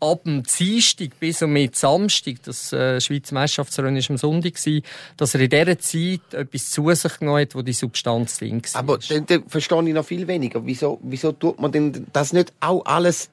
ab 0.00 0.24
dem 0.24 0.42
Dienstag 0.42 1.18
bis 1.18 1.42
um 1.42 1.52
mit 1.52 1.76
Samstag, 1.76 2.36
das 2.44 2.72
äh, 2.72 3.00
Schweizer 3.00 3.34
Meisterschaftsrennen 3.34 3.96
war 3.96 4.10
am 4.10 4.16
Sonntag, 4.16 4.54
gewesen, 4.54 4.82
dass 5.16 5.34
er 5.34 5.40
in 5.40 5.50
dieser 5.50 5.78
Zeit 5.78 6.34
etwas 6.34 6.70
zu 6.70 6.92
sich 6.94 7.18
genommen 7.18 7.42
hat, 7.42 7.54
wo 7.54 7.62
die 7.62 7.72
Substanz 7.72 8.38
drin 8.38 8.62
war. 8.72 8.80
Aber 8.80 8.98
dann, 8.98 9.26
dann 9.26 9.48
verstehe 9.48 9.88
ich 9.88 9.94
noch 9.94 10.04
viel 10.04 10.26
weniger. 10.26 10.64
Wieso, 10.64 10.98
wieso 11.02 11.32
tut 11.32 11.60
man 11.60 11.72
denn 11.72 12.06
das 12.12 12.32
nicht 12.32 12.52
auch 12.60 12.84
alles 12.84 13.30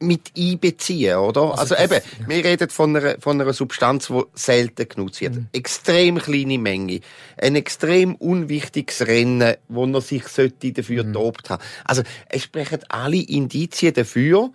mit 0.00 0.32
einbeziehen, 0.36 1.16
oder? 1.16 1.58
Also, 1.58 1.74
also 1.74 1.94
eben, 1.94 2.02
wir 2.26 2.44
reden 2.44 2.70
von 2.70 2.96
einer, 2.96 3.20
von 3.20 3.40
einer 3.40 3.52
Substanz, 3.52 4.08
die 4.08 4.22
selten 4.34 4.88
genutzt 4.88 5.20
wird. 5.20 5.34
Mhm. 5.34 5.48
Extrem 5.52 6.18
kleine 6.18 6.58
Menge. 6.58 7.00
Ein 7.36 7.56
extrem 7.56 8.14
unwichtiges 8.14 9.06
Rennen, 9.06 9.56
wo 9.68 9.86
man 9.86 10.00
sich 10.00 10.22
dafür 10.22 11.04
mhm. 11.04 11.12
tobt 11.12 11.50
haben. 11.50 11.62
Also, 11.84 12.02
es 12.28 12.42
sprechen 12.42 12.80
alle 12.88 13.16
Indizien 13.16 13.92
dafür, 13.92 14.50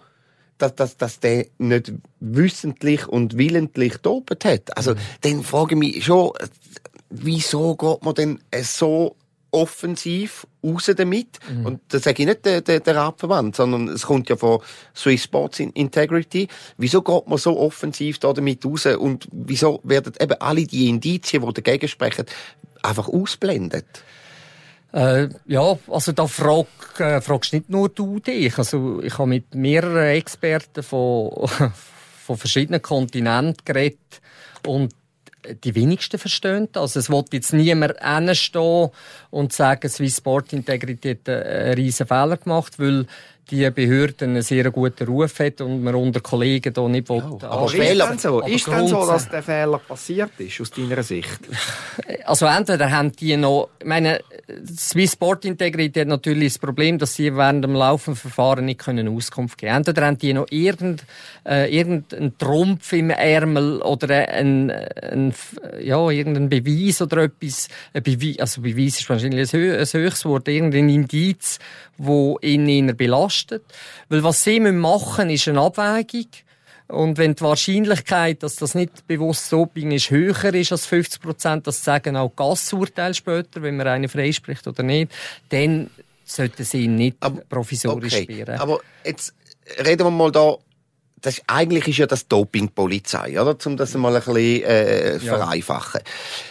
dass, 0.59 0.75
dass, 0.75 0.97
dass 0.97 1.19
der 1.19 1.47
nicht 1.57 1.91
wissentlich 2.19 3.07
und 3.07 3.37
willentlich 3.37 3.97
tobt 3.97 4.45
hat. 4.45 4.77
Also, 4.77 4.93
mhm. 4.93 4.99
dann 5.21 5.43
frage 5.43 5.75
ich 5.75 5.79
mich 5.79 6.05
schon, 6.05 6.31
wieso 7.09 7.75
geht 7.75 8.03
man 8.03 8.13
denn 8.13 8.39
so 8.61 9.15
offensiv 9.51 10.45
raus 10.63 10.91
damit. 10.95 11.39
Mhm. 11.49 11.65
Und 11.65 11.81
das 11.89 12.03
sage 12.03 12.23
ich 12.23 12.27
nicht 12.27 12.45
der, 12.45 12.61
der, 12.61 12.79
der 12.79 12.95
Radverband, 12.95 13.55
sondern 13.55 13.87
es 13.87 14.05
kommt 14.05 14.29
ja 14.29 14.35
von 14.35 14.59
Swiss 14.95 15.23
Sports 15.23 15.59
Integrity. 15.59 16.47
Wieso 16.77 17.01
geht 17.01 17.27
man 17.27 17.37
so 17.37 17.57
offensiv 17.59 18.19
da 18.19 18.33
damit 18.33 18.65
raus 18.65 18.85
und 18.85 19.27
wieso 19.31 19.81
werden 19.83 20.13
eben 20.19 20.39
alle 20.39 20.65
die 20.65 20.89
Indizien, 20.89 21.43
die 21.45 21.53
dagegen 21.53 21.87
sprechen, 21.87 22.25
einfach 22.83 23.07
ausblendet? 23.07 23.85
Äh, 24.91 25.29
ja, 25.45 25.77
also 25.87 26.11
da 26.11 26.27
frag, 26.27 26.67
äh, 26.99 27.21
fragst 27.21 27.53
nicht 27.53 27.69
nur 27.69 27.89
du 27.89 28.19
dich. 28.19 28.57
Also 28.57 29.01
ich 29.03 29.17
habe 29.17 29.29
mit 29.29 29.53
mehreren 29.53 30.07
Experten 30.07 30.81
von, 30.81 31.47
von 32.25 32.37
verschiedenen 32.37 32.81
Kontinenten 32.81 33.63
geredet 33.65 34.21
und 34.65 34.93
die 35.63 35.75
wenigsten 35.75 36.19
verstehen 36.19 36.69
das. 36.71 36.95
Es 36.95 37.09
wird 37.09 37.33
jetzt 37.33 37.53
niemand 37.53 37.95
hinstehen 38.03 38.89
und 39.31 39.53
sagen, 39.53 39.89
Swiss 39.89 40.17
Sport 40.17 40.53
Integrity 40.53 41.11
hat 41.11 41.29
einen 41.29 41.73
riesen 41.73 42.07
Fehler 42.07 42.37
gemacht, 42.37 42.79
weil 42.79 43.05
die 43.51 43.69
Behörde 43.71 44.25
einen 44.25 44.41
sehr 44.41 44.69
guten 44.69 45.07
Ruf 45.07 45.39
hat 45.39 45.61
und 45.61 45.83
man 45.83 45.95
unter 45.95 46.19
Kollegen 46.19 46.73
da 46.73 46.87
nicht 46.87 47.09
will. 47.09 47.23
Ja, 47.41 47.49
aber 47.49 47.65
ist 47.65 47.73
denn 47.73 48.17
so, 48.17 48.41
ist 48.41 48.67
denn 48.67 48.87
so, 48.87 49.07
dass 49.07 49.27
der 49.29 49.41
Fehler 49.41 49.79
passiert 49.79 50.31
ist, 50.37 50.61
aus 50.61 50.71
deiner 50.71 51.03
Sicht? 51.03 51.39
Also 52.25 52.45
entweder 52.45 52.91
haben 52.91 53.11
die 53.11 53.35
noch, 53.37 53.69
ich 53.79 53.87
meine, 53.87 54.19
Swiss 54.77 55.13
Sport 55.13 55.45
Integrity 55.45 56.01
hat 56.01 56.07
natürlich 56.07 56.53
das 56.53 56.59
Problem, 56.59 56.99
dass 56.99 57.15
sie 57.15 57.35
während 57.35 57.63
dem 57.63 57.73
laufenden 57.73 58.19
Verfahren 58.19 58.65
nicht 58.65 58.79
können 58.79 59.07
Auskunft 59.07 59.57
geben 59.57 59.71
können. 59.71 59.77
Entweder 59.77 60.05
haben 60.05 60.17
die 60.19 60.33
noch 60.33 60.45
irgendeinen 60.51 60.99
äh, 61.49 61.75
irgendein 61.75 62.37
Trumpf 62.37 62.93
im 62.93 63.09
Ärmel 63.09 63.81
oder 63.81 64.29
ein, 64.29 64.69
ein, 64.69 65.33
ja, 65.81 66.09
irgendein 66.09 66.49
Beweis 66.49 67.01
oder 67.01 67.23
etwas, 67.23 67.67
ein 67.93 68.03
Beweis, 68.03 68.37
also 68.37 68.61
Beweis 68.61 68.99
ist 68.99 69.05
wahrscheinlich 69.23 69.53
ein, 69.53 69.79
ein 69.79 69.85
höchstes 69.85 70.25
Wort, 70.25 70.47
irgendein 70.47 70.89
Indiz, 70.89 71.59
wo 71.97 72.37
ihn 72.41 72.67
eher 72.67 72.93
belastet. 72.93 73.63
Weil 74.09 74.23
was 74.23 74.43
sie 74.43 74.59
machen 74.59 75.27
müssen, 75.27 75.29
ist 75.29 75.47
eine 75.47 75.61
Abwägung. 75.61 76.27
Und 76.87 77.19
wenn 77.19 77.35
die 77.35 77.41
Wahrscheinlichkeit, 77.41 78.41
dass 78.41 78.55
das 78.55 78.73
nicht 78.73 79.05
bewusst 79.05 79.51
Doping 79.53 79.91
ist, 79.91 80.09
höher 80.09 80.53
ist 80.55 80.71
als 80.71 80.87
50 80.87 81.21
Prozent, 81.21 81.67
das 81.67 81.83
sagen 81.83 82.17
auch 82.17 82.35
Gassurteil 82.35 83.13
später, 83.13 83.61
wenn 83.61 83.77
man 83.77 83.87
einen 83.87 84.09
freispricht 84.09 84.65
oder 84.67 84.81
nicht, 84.81 85.11
dann 85.49 85.91
sollten 86.25 86.63
sie 86.63 86.85
ihn 86.85 86.95
nicht 86.95 87.17
aber, 87.19 87.41
provisorisch 87.41 88.13
okay. 88.13 88.23
sperren. 88.23 88.59
Aber 88.59 88.79
jetzt 89.05 89.35
reden 89.85 90.07
wir 90.07 90.11
mal 90.11 90.31
da 90.31 90.57
das, 91.21 91.41
eigentlich 91.47 91.87
ist 91.87 91.97
ja 91.97 92.07
das 92.07 92.27
Dopingpolizei, 92.27 93.39
oder? 93.41 93.57
Um 93.65 93.77
das 93.77 93.93
mal 93.95 94.15
ein 94.15 94.23
bisschen 94.23 94.63
äh, 94.63 95.17
ja. 95.17 95.19
vereinfachen. 95.19 96.01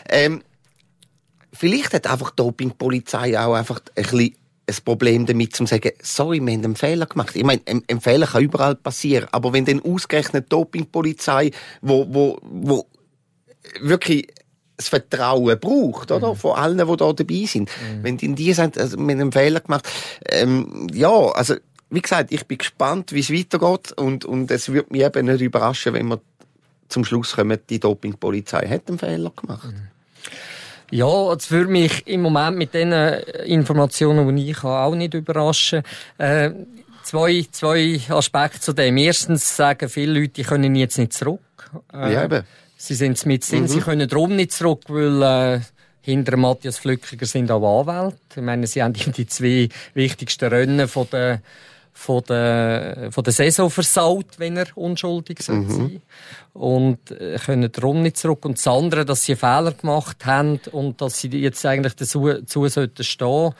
Ähm, 0.08 0.42
vielleicht 1.58 1.92
hat 1.94 2.06
einfach 2.06 2.30
die 2.30 2.36
Dopingpolizei 2.36 3.38
auch 3.38 3.54
einfach 3.54 3.80
ein 3.96 4.02
bisschen 4.02 4.36
ein 4.68 4.76
Problem 4.84 5.26
damit, 5.26 5.56
zu 5.56 5.66
sagen, 5.66 5.92
sorry, 6.02 6.40
wir 6.40 6.52
haben 6.52 6.64
einen 6.64 6.76
Fehler 6.76 7.06
gemacht. 7.06 7.34
Ich 7.34 7.44
meine, 7.44 7.62
ein, 7.66 7.82
ein 7.88 8.00
Fehler 8.00 8.26
kann 8.26 8.42
überall 8.42 8.74
passieren, 8.74 9.26
aber 9.32 9.52
wenn 9.52 9.64
dann 9.64 9.80
ausgerechnet 9.80 10.44
die 10.44 10.48
Dopingpolizei, 10.50 11.52
wo, 11.80 12.06
wo, 12.10 12.38
wo 12.42 12.86
wirklich 13.80 14.28
das 14.76 14.88
Vertrauen 14.88 15.58
braucht, 15.58 16.12
oder? 16.12 16.34
Mhm. 16.34 16.36
Von 16.36 16.56
allen, 16.56 16.78
die 16.78 16.96
da 16.96 17.12
dabei 17.12 17.44
sind. 17.46 17.70
Mhm. 17.70 18.04
Wenn 18.04 18.16
die, 18.18 18.34
die 18.34 18.52
sagen, 18.52 18.72
also, 18.78 18.96
wir 18.96 19.02
haben 19.02 19.20
einen 19.20 19.32
Fehler 19.32 19.60
gemacht, 19.60 19.88
ähm, 20.30 20.86
ja, 20.92 21.10
also, 21.10 21.54
wie 21.90 22.02
gesagt, 22.02 22.30
ich 22.30 22.46
bin 22.46 22.58
gespannt, 22.58 23.12
wie 23.12 23.20
es 23.20 23.32
weitergeht 23.32 23.92
und, 23.92 24.24
und 24.26 24.50
es 24.50 24.68
würde 24.68 24.92
mich 24.92 25.02
eben 25.02 25.26
nicht 25.26 25.40
überraschen, 25.40 25.94
wenn 25.94 26.08
wir 26.08 26.20
zum 26.88 27.04
Schluss 27.04 27.36
kommen, 27.36 27.58
die 27.68 27.80
Dopingpolizei 27.80 28.68
hat 28.68 28.88
einen 28.88 28.98
Fehler 28.98 29.32
gemacht. 29.34 29.72
Mhm. 29.72 29.97
Ja, 30.90 31.32
es 31.34 31.50
würde 31.50 31.70
mich 31.70 32.06
im 32.06 32.22
Moment 32.22 32.56
mit 32.56 32.74
den 32.74 32.92
Informationen, 32.92 34.34
die 34.36 34.50
ich 34.50 34.62
habe, 34.62 34.86
auch 34.86 34.94
nicht 34.94 35.14
überraschen. 35.14 35.82
Äh, 36.16 36.50
zwei, 37.02 37.46
zwei 37.50 38.00
Aspekte 38.08 38.60
zu 38.60 38.72
dem. 38.72 38.96
Erstens 38.96 39.56
sagen 39.56 39.88
viele 39.88 40.20
Leute, 40.20 40.34
die 40.34 40.42
können 40.42 40.74
jetzt 40.74 40.98
nicht 40.98 41.12
zurück. 41.12 41.40
Äh, 41.92 42.14
ja, 42.14 42.24
eben. 42.24 42.44
Sie 42.76 42.94
sind 42.94 43.24
mit 43.26 43.50
mhm. 43.50 43.66
sie 43.66 43.80
können 43.80 44.08
darum 44.08 44.36
nicht 44.36 44.52
zurück, 44.52 44.84
weil 44.88 45.22
äh, 45.22 45.60
hinter 46.00 46.36
Matthias 46.36 46.78
Flückiger 46.78 47.26
sind 47.26 47.50
auch 47.50 47.80
Anwälte. 47.80 48.16
Ich 48.36 48.42
meine, 48.42 48.66
sie 48.66 48.82
haben 48.82 48.92
die 49.16 49.26
zwei 49.26 49.68
wichtigsten 49.94 50.48
Rennen 50.48 50.86
von 50.86 51.08
der 51.10 51.42
von 51.98 52.22
der, 52.28 53.08
von 53.10 53.24
der 53.24 53.32
Saison 53.32 53.68
versaut, 53.68 54.38
wenn 54.38 54.56
er 54.56 54.66
unschuldig 54.76 55.40
mhm. 55.48 55.68
sein 55.68 56.02
Und 56.52 57.10
äh, 57.10 57.38
können 57.44 57.72
darum 57.72 58.02
nicht 58.02 58.16
zurück. 58.16 58.44
Und 58.44 58.56
das 58.56 58.68
andere, 58.68 59.04
dass 59.04 59.24
sie 59.24 59.34
Fehler 59.34 59.72
gemacht 59.72 60.24
haben 60.24 60.60
und 60.70 61.00
dass 61.00 61.18
sie 61.18 61.28
jetzt 61.28 61.66
eigentlich 61.66 61.96
dazu, 61.96 62.28
dazu 62.28 62.68
sollten 62.68 63.02
stehen. 63.02 63.52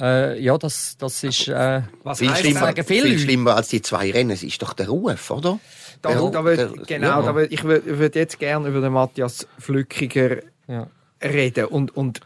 Äh, 0.00 0.40
ja, 0.42 0.56
das, 0.56 0.96
das 0.96 1.22
ist, 1.22 1.48
äh, 1.48 1.82
was 2.02 2.20
viel, 2.20 2.34
schlimmer, 2.34 2.72
viel 2.82 3.18
schlimmer 3.18 3.56
als 3.56 3.68
die 3.68 3.82
zwei 3.82 4.10
Rennen 4.10 4.30
ist 4.30 4.62
doch 4.62 4.72
der 4.72 4.88
Ruf, 4.88 5.30
oder? 5.30 5.60
Da, 6.00 6.14
der, 6.14 6.30
da 6.30 6.44
will, 6.46 6.56
der, 6.56 6.68
genau, 6.86 7.20
ja. 7.20 7.22
da 7.22 7.34
will, 7.34 7.48
ich 7.50 7.62
würde 7.62 8.18
jetzt 8.18 8.38
gerne 8.38 8.68
über 8.68 8.80
den 8.80 8.94
Matthias 8.94 9.46
Flückiger 9.58 10.38
ja. 10.66 10.86
reden 11.22 11.66
und, 11.66 11.94
und 11.94 12.20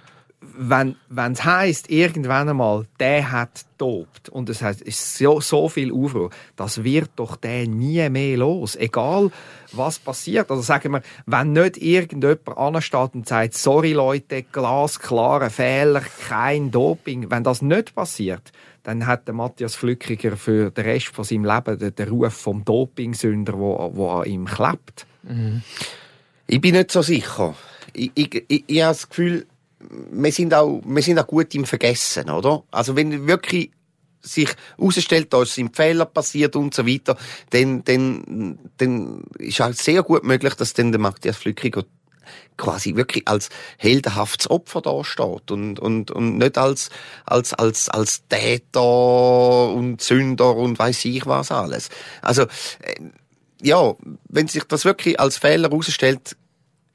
wenn 0.57 0.97
es 1.33 1.45
heisst, 1.45 1.91
irgendwann 1.91 2.49
einmal, 2.49 2.87
der 2.99 3.31
hat 3.31 3.65
tobt 3.79 4.29
und 4.29 4.49
es 4.49 4.63
ist 4.63 5.19
so, 5.19 5.41
so 5.41 5.69
viel 5.69 5.93
Aufruhr, 5.93 6.31
das 6.57 6.83
wird 6.83 7.11
doch 7.17 7.37
der 7.37 7.67
nie 7.67 8.09
mehr 8.09 8.39
los. 8.39 8.77
Egal, 8.77 9.31
was 9.73 9.99
passiert. 9.99 10.51
Also 10.51 10.63
sagen 10.63 10.93
wir, 10.93 11.03
wenn 11.27 11.53
nicht 11.53 11.77
irgendjemand 11.77 12.57
ansteht 12.57 13.15
und 13.15 13.29
sagt, 13.29 13.55
sorry 13.55 13.93
Leute, 13.93 14.43
glasklare 14.43 15.51
Fehler, 15.51 16.03
kein 16.29 16.71
Doping, 16.71 17.31
wenn 17.31 17.45
das 17.45 17.63
nicht 17.63 17.95
passiert, 17.95 18.53
dann 18.83 19.07
hat 19.07 19.27
der 19.27 19.35
Matthias 19.35 19.75
Flückiger 19.75 20.37
für 20.37 20.71
den 20.71 20.85
Rest 20.85 21.09
von 21.09 21.25
seinem 21.25 21.45
Leben 21.45 21.79
den, 21.79 21.95
den 21.95 22.09
Ruf 22.09 22.35
vom 22.35 22.65
Dopingsünder, 22.65 23.59
wo, 23.59 23.91
wo 23.95 24.11
an 24.11 24.27
ihm 24.27 24.47
klebt. 24.47 25.07
Mhm. 25.23 25.63
Ich 26.47 26.61
bin 26.61 26.75
nicht 26.75 26.93
so 26.93 27.03
sicher. 27.03 27.55
Ich, 27.93 28.13
ich, 28.15 28.45
ich, 28.49 28.65
ich 28.67 28.83
habe 28.83 28.91
das 28.93 29.09
Gefühl, 29.09 29.47
wir 30.11 30.33
sind 30.33 30.55
auch, 30.55 30.81
wir 30.85 31.03
sind 31.03 31.19
auch 31.19 31.27
gut 31.27 31.55
im 31.55 31.65
Vergessen, 31.65 32.31
oder? 32.31 32.63
Also 32.71 32.97
wenn 32.97 33.27
wirklich 33.27 33.71
sich 34.23 34.51
herausstellt, 34.77 35.33
da 35.33 35.45
sind 35.45 35.77
Fehler 35.77 36.05
passiert 36.05 36.57
und 36.57 36.75
so 36.75 36.87
weiter, 36.87 37.17
dann, 37.51 37.85
dann, 37.85 38.59
dann 38.77 39.23
ist 39.39 39.61
auch 39.61 39.73
sehr 39.73 40.03
gut 40.03 40.25
möglich, 40.25 40.55
dass 40.55 40.73
dann 40.75 40.93
der 40.93 41.01
Matthias 41.01 41.37
Flückiger 41.37 41.85
quasi 42.57 42.97
wirklich 42.97 43.29
als 43.29 43.51
heldenhaftes 43.79 44.51
Opfer 44.51 44.81
da 44.81 45.05
steht 45.05 45.51
und, 45.51 45.79
und, 45.79 46.11
und 46.11 46.39
nicht 46.39 46.59
als, 46.59 46.91
als, 47.25 47.55
als, 47.55 47.89
als 47.89 48.27
Täter 48.29 49.73
und 49.73 50.01
Sünder 50.01 50.57
und 50.57 50.79
weiß 50.79 51.05
ich 51.05 51.27
was 51.27 51.53
alles. 51.53 51.89
Also, 52.23 52.43
äh, 52.43 52.97
ja, 53.63 53.95
wenn 54.29 54.49
sich 54.49 54.65
das 54.65 54.85
wirklich 54.85 55.19
als 55.21 55.39
Fehler 55.39 55.71
herausstellt, 55.71 56.37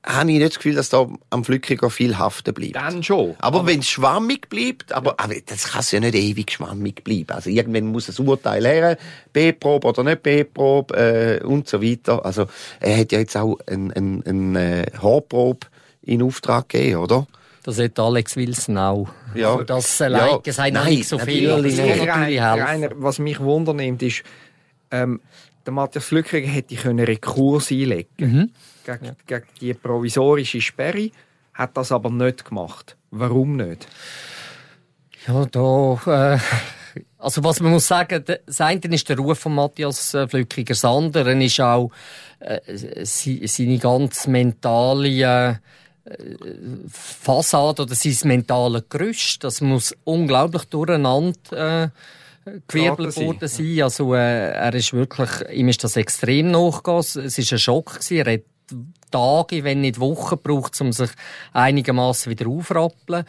habe 0.03 0.31
ich 0.31 0.39
nicht 0.39 0.51
das 0.51 0.55
Gefühl, 0.57 0.75
dass 0.75 0.89
da 0.89 1.07
am 1.29 1.45
Flückiger 1.45 1.89
viel 1.89 2.17
haften 2.17 2.53
bleibt. 2.53 2.75
Dann 2.75 3.03
schon. 3.03 3.35
Aber, 3.39 3.59
aber 3.59 3.67
wenn 3.67 3.79
es 3.79 3.89
schwammig 3.89 4.49
bleibt, 4.49 4.91
aber, 4.93 5.19
aber 5.19 5.35
das 5.45 5.65
kann 5.65 5.83
ja 5.91 5.99
nicht 5.99 6.15
ewig 6.15 6.51
schwammig 6.51 7.03
bleiben. 7.03 7.29
Also 7.29 7.49
irgendwann 7.49 7.85
muss 7.87 8.09
ein 8.09 8.27
Urteil 8.27 8.65
her, 8.65 8.97
B-Probe 9.31 9.87
oder 9.87 10.03
nicht 10.03 10.23
B-Probe 10.23 11.39
äh, 11.41 11.45
und 11.45 11.67
so 11.67 11.81
weiter. 11.81 12.25
Also 12.25 12.47
er 12.79 12.97
hat 12.97 13.11
ja 13.11 13.19
jetzt 13.19 13.37
auch 13.37 13.59
eine 13.67 13.95
ein, 13.95 14.23
ein, 14.25 14.55
äh, 14.55 14.85
Haarprobe 15.01 15.67
in 16.01 16.23
Auftrag 16.23 16.69
gegeben, 16.69 16.97
oder? 16.97 17.27
Das 17.63 17.77
hat 17.77 17.99
Alex 17.99 18.35
Wilson 18.35 18.79
auch. 18.79 19.07
Ja. 19.35 19.51
Also 19.51 19.63
das 19.63 20.01
allein 20.01 20.39
ja. 20.43 20.53
sagt 20.53 20.73
nein, 20.73 20.93
nicht 20.93 21.07
so 21.07 21.19
viel. 21.19 21.47
Natürlich, 21.47 21.77
natürlich 21.77 22.41
Reiner, 22.41 22.89
was 22.95 23.19
mich 23.19 23.39
wundernimmt, 23.39 24.01
ist, 24.01 24.23
ähm, 24.89 25.21
der 25.63 25.73
Matthias 25.73 26.05
Flückiger 26.05 26.47
hätte 26.47 26.75
können 26.75 27.05
Rekurs 27.05 27.69
einlegen 27.69 28.09
mhm 28.17 28.49
gegen, 28.85 29.05
ja. 29.05 29.15
gegen 29.25 29.47
die 29.59 29.73
provisorische 29.73 30.61
Sperre, 30.61 31.11
hat 31.53 31.77
das 31.77 31.91
aber 31.91 32.09
nicht 32.09 32.45
gemacht. 32.45 32.97
Warum 33.11 33.57
nicht? 33.57 33.87
Ja, 35.27 35.45
da 35.45 36.33
äh, 36.33 36.39
Also 37.17 37.43
was 37.43 37.59
man 37.59 37.71
muss 37.71 37.87
sagen, 37.87 38.23
das 38.25 38.61
eine 38.61 38.81
ist 38.81 39.07
der 39.07 39.17
Ruf 39.17 39.39
von 39.39 39.55
Matthias 39.55 40.13
äh, 40.13 40.27
Flückiger, 40.27 40.73
das 40.73 40.83
andere 40.83 41.31
ist 41.43 41.59
auch 41.59 41.91
äh, 42.39 43.05
seine 43.05 43.77
ganz 43.77 44.27
mentale 44.27 45.09
äh, 45.09 45.55
Fassade 46.89 47.83
oder 47.83 47.93
sein 47.93 48.17
mentale 48.27 48.83
Gerüst. 48.89 49.43
Das 49.43 49.61
muss 49.61 49.95
unglaublich 50.03 50.65
durcheinander 50.65 51.83
äh, 51.83 51.89
gewirbelt 52.67 53.15
worden 53.17 53.47
sein. 53.47 53.83
Also 53.83 54.15
äh, 54.15 54.51
er 54.51 54.73
ist 54.73 54.93
wirklich, 54.93 55.29
ihm 55.53 55.67
ist 55.67 55.83
das 55.83 55.97
extrem 55.97 56.49
nachgegangen. 56.49 57.01
Es 57.01 57.15
ist 57.15 57.53
ein 57.53 57.59
Schock 57.59 57.99
gewesen. 57.99 58.17
Er 58.17 58.33
hat 58.33 58.41
Tage, 59.11 59.63
wenn 59.63 59.81
nicht 59.81 59.99
Wochen 59.99 60.37
braucht, 60.41 60.79
um 60.81 60.91
sich 60.91 61.11
einigermaßen 61.53 62.29
wieder 62.29 62.47
aufrappeln. 62.47 63.25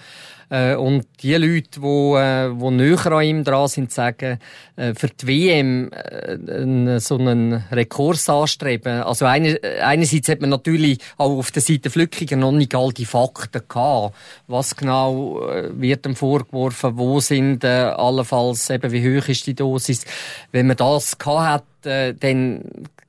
Äh, 0.52 0.74
und 0.74 1.06
die 1.22 1.34
Leute, 1.34 1.80
die, 1.80 2.14
äh, 2.14 2.54
die 2.54 2.70
näher 2.70 3.06
an 3.06 3.24
ihm 3.24 3.42
dran 3.42 3.68
sind, 3.68 3.90
sagen, 3.90 4.38
äh, 4.76 4.92
für 4.92 5.08
die 5.08 5.26
WM 5.26 5.90
äh, 5.90 7.00
so 7.00 7.16
einen 7.16 7.64
Rekurs 7.72 8.28
anstreben. 8.28 9.02
Also 9.02 9.24
eine, 9.24 9.58
einerseits 9.82 10.28
hat 10.28 10.42
man 10.42 10.50
natürlich 10.50 10.98
auch 11.16 11.38
auf 11.38 11.52
der 11.52 11.62
Seite 11.62 11.88
Flückiger 11.88 12.36
noch 12.36 12.52
nicht 12.52 12.74
all 12.74 12.92
die 12.92 13.06
Fakten 13.06 13.62
gehabt. 13.66 14.14
Was 14.46 14.76
genau 14.76 15.48
äh, 15.48 15.70
wird 15.72 16.04
ihm 16.04 16.16
vorgeworfen? 16.16 16.98
Wo 16.98 17.18
sind 17.20 17.64
äh, 17.64 17.68
allenfalls 17.96 18.68
eben, 18.68 18.92
wie 18.92 19.18
hoch 19.18 19.28
ist 19.28 19.46
die 19.46 19.54
Dosis? 19.54 20.04
Wenn 20.50 20.66
man 20.66 20.76
das 20.76 21.16
gehabt 21.16 21.64
hat, 21.82 21.86
äh, 21.86 22.14
dann 22.14 22.62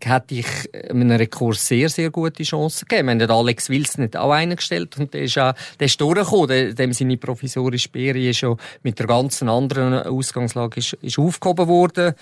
hätte 0.05 0.35
ich 0.35 0.47
einem 0.89 1.11
Rekurs 1.11 1.67
sehr, 1.67 1.89
sehr 1.89 2.09
gute 2.09 2.43
Chancen 2.43 2.87
gegeben. 2.87 3.19
Wir 3.19 3.27
haben 3.27 3.37
Alex 3.37 3.69
Wilson 3.69 4.03
nicht 4.03 4.17
auch 4.17 4.31
eingestellt 4.31 4.97
und 4.97 5.13
der 5.13 5.23
ist 5.23 5.37
auch, 5.37 5.53
der 5.79 5.85
ist 5.85 5.99
durchgekommen. 5.99 6.75
Dem 6.75 6.93
seine 6.93 7.17
provisorische 7.33 7.83
Sperre 7.83 8.19
ist 8.19 8.37
schon 8.37 8.57
mit 8.83 8.99
der 8.99 9.07
ganzen 9.07 9.49
anderen 9.49 9.93
Ausgangslage 9.93 10.79
ist, 10.79 10.93
ist 10.93 11.19
aufgehoben 11.19 11.67
worden. 11.67 12.13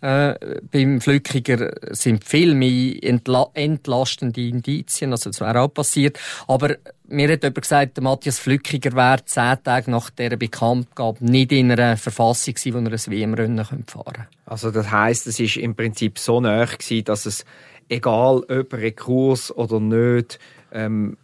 Äh, 0.00 0.34
beim 0.70 1.00
Flückiger 1.00 1.72
sind 1.90 2.24
viel 2.24 2.54
mehr 2.54 3.02
entla 3.02 3.48
entlastende 3.54 4.40
Indizien, 4.40 5.12
also 5.12 5.30
das 5.30 5.40
wäre 5.40 5.60
auch 5.60 5.68
passiert. 5.74 6.18
Aber 6.46 6.76
mir 7.08 7.32
hat 7.32 7.42
jemand 7.42 7.62
gesagt, 7.62 7.96
der 7.96 8.04
Matthias 8.04 8.38
Flückiger 8.38 8.92
wäre 8.92 9.24
zehn 9.24 9.56
Tage 9.62 9.90
nach 9.90 10.10
dieser 10.10 10.36
Bekanntgabe 10.36 11.24
nicht 11.24 11.52
in 11.52 11.72
einer 11.72 11.96
Verfassung 11.96 12.54
gewesen, 12.54 12.74
wo 12.74 12.78
er 12.88 12.92
ein 12.92 13.12
WM-Rennen 13.12 13.64
fahren 13.64 13.84
könnte. 13.86 14.26
Also 14.46 14.70
das 14.70 14.90
heisst, 14.90 15.26
es 15.26 15.40
ist 15.40 15.56
im 15.56 15.74
Prinzip 15.74 16.18
so 16.18 16.40
gewesen, 16.40 17.04
dass 17.04 17.26
es, 17.26 17.44
egal 17.88 18.42
ob 18.48 18.72
Rekurs 18.72 19.54
oder 19.54 19.80
nicht, 19.80 20.38
ähm, 20.72 21.16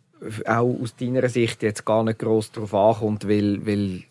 auch 0.46 0.80
aus 0.80 0.96
deiner 0.96 1.28
Sicht 1.28 1.62
jetzt 1.62 1.84
gar 1.84 2.04
nicht 2.04 2.18
gross 2.18 2.50
darauf 2.52 2.74
ankommt, 2.74 3.28
weil, 3.28 3.64
weil 3.66 4.02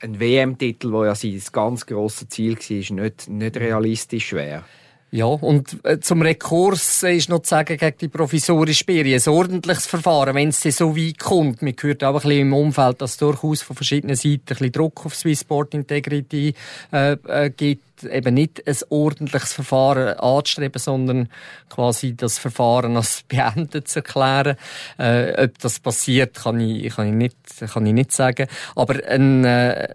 ein 0.00 0.18
WM-Titel, 0.18 0.92
wo 0.92 1.04
ja 1.04 1.14
sein 1.14 1.40
ganz 1.52 1.86
grosses 1.86 2.28
Ziel 2.28 2.56
war, 2.56 2.96
nicht, 2.96 3.28
nicht 3.28 3.56
realistisch 3.56 4.32
wäre. 4.32 4.64
Ja, 5.12 5.24
und 5.24 5.84
äh, 5.84 5.98
zum 5.98 6.22
Rekurs 6.22 7.02
ist 7.02 7.28
noch 7.28 7.40
zu 7.40 7.50
sagen, 7.50 7.76
gegen 7.76 7.98
die 7.98 8.06
provisorische 8.06 8.78
Sperre, 8.78 9.12
ein 9.12 9.28
ordentliches 9.28 9.86
Verfahren, 9.86 10.36
wenn 10.36 10.50
es 10.50 10.60
so 10.62 10.96
weit 10.96 11.18
kommt. 11.18 11.62
Man 11.62 11.74
hört 11.80 12.04
auch 12.04 12.14
ein 12.14 12.22
bisschen 12.22 12.40
im 12.40 12.52
Umfeld, 12.52 13.02
dass 13.02 13.16
durchaus 13.16 13.60
von 13.62 13.74
verschiedenen 13.74 14.14
Seiten 14.14 14.42
ein 14.42 14.44
bisschen 14.44 14.70
Druck 14.72 15.04
auf 15.04 15.16
Swissport 15.16 15.74
Integrity 15.74 16.54
äh, 16.92 17.16
äh, 17.26 17.50
gibt, 17.50 18.04
eben 18.04 18.34
nicht 18.34 18.62
ein 18.68 18.76
ordentliches 18.88 19.52
Verfahren 19.52 20.16
anzustreben, 20.16 20.80
sondern 20.80 21.28
quasi 21.68 22.14
das 22.14 22.38
Verfahren 22.38 22.96
als 22.96 23.24
beendet 23.28 23.88
zu 23.88 23.98
erklären. 23.98 24.56
Äh, 24.96 25.44
ob 25.44 25.58
das 25.58 25.80
passiert, 25.80 26.36
kann 26.36 26.60
ich, 26.60 26.94
kann 26.94 27.08
ich, 27.08 27.14
nicht, 27.14 27.36
kann 27.72 27.84
ich 27.84 27.94
nicht 27.94 28.12
sagen. 28.12 28.46
Aber 28.76 28.94
ein... 29.04 29.44
Äh, 29.44 29.88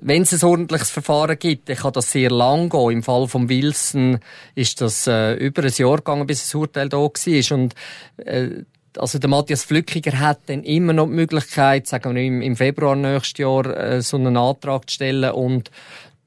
wenn 0.00 0.22
es 0.22 0.32
ein 0.32 0.48
ordentliches 0.48 0.90
Verfahren 0.90 1.38
gibt, 1.38 1.68
dann 1.68 1.76
kann 1.76 1.92
das 1.92 2.12
sehr 2.12 2.30
lang 2.30 2.68
gehen. 2.68 2.90
Im 2.90 3.02
Fall 3.02 3.28
von 3.28 3.48
Wilson 3.48 4.18
ist 4.54 4.80
das 4.80 5.06
äh, 5.06 5.34
über 5.34 5.62
ein 5.62 5.72
Jahr 5.74 5.96
gegangen, 5.96 6.26
bis 6.26 6.42
das 6.42 6.54
Urteil 6.54 6.88
da 6.88 6.98
war. 6.98 7.58
Und 7.58 7.74
äh, 8.16 8.64
also 8.96 9.18
der 9.18 9.30
Matthias 9.30 9.64
Flückiger 9.64 10.18
hat 10.18 10.40
dann 10.46 10.64
immer 10.64 10.92
noch 10.92 11.06
die 11.06 11.12
Möglichkeit, 11.12 11.86
sagen 11.86 12.14
wir 12.14 12.22
im, 12.22 12.42
im 12.42 12.56
Februar 12.56 12.96
nächstes 12.96 13.38
Jahr, 13.38 13.66
äh, 13.66 14.02
so 14.02 14.16
einen 14.16 14.36
Antrag 14.36 14.88
zu 14.90 14.94
stellen 14.94 15.30
und 15.30 15.70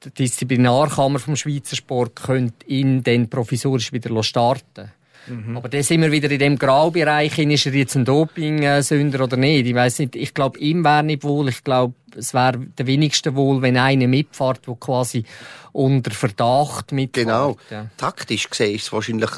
die 0.04 0.10
Disziplinarkammer 0.10 1.18
vom 1.18 1.36
Schweizer 1.36 1.76
Sport 1.76 2.16
könnte 2.16 2.66
ihn 2.66 3.02
dann 3.02 3.28
provisorisch 3.28 3.92
wieder 3.92 4.22
starten 4.22 4.90
Mhm. 5.26 5.56
Aber 5.56 5.68
da 5.68 5.82
sind 5.82 6.02
wir 6.02 6.12
wieder 6.12 6.30
in 6.30 6.38
dem 6.38 6.58
Graubereich, 6.58 7.38
ist 7.38 7.66
er 7.66 7.74
jetzt 7.74 7.96
ein 7.96 8.04
Doping-Sünder 8.04 9.24
oder 9.24 9.36
nicht? 9.36 9.66
Ich 9.66 9.74
weiß 9.74 10.00
nicht, 10.00 10.16
ich 10.16 10.34
glaube, 10.34 10.58
ihm 10.58 10.84
wäre 10.84 11.02
nicht 11.02 11.24
wohl. 11.24 11.48
Ich 11.48 11.64
glaube, 11.64 11.94
es 12.16 12.34
wäre 12.34 12.58
der 12.58 12.86
wenigste 12.86 13.34
wohl, 13.34 13.62
wenn 13.62 13.76
einer 13.76 14.06
mitfährt, 14.06 14.66
der 14.66 14.74
quasi 14.74 15.24
unter 15.72 16.10
Verdacht 16.10 16.92
mitfährt. 16.92 17.26
Genau. 17.26 17.56
Ja. 17.70 17.86
Taktisch 17.96 18.48
gesehen 18.48 18.74
ist 18.74 18.84
es 18.84 18.92
wahrscheinlich, 18.92 19.30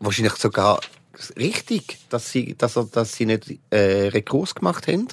wahrscheinlich 0.00 0.34
sogar 0.34 0.80
richtig, 1.36 1.98
dass 2.08 2.30
sie, 2.30 2.54
dass, 2.56 2.74
dass 2.92 3.14
sie 3.14 3.26
nicht 3.26 3.58
äh, 3.70 4.08
Rekurs 4.08 4.54
gemacht 4.54 4.88
haben. 4.88 5.08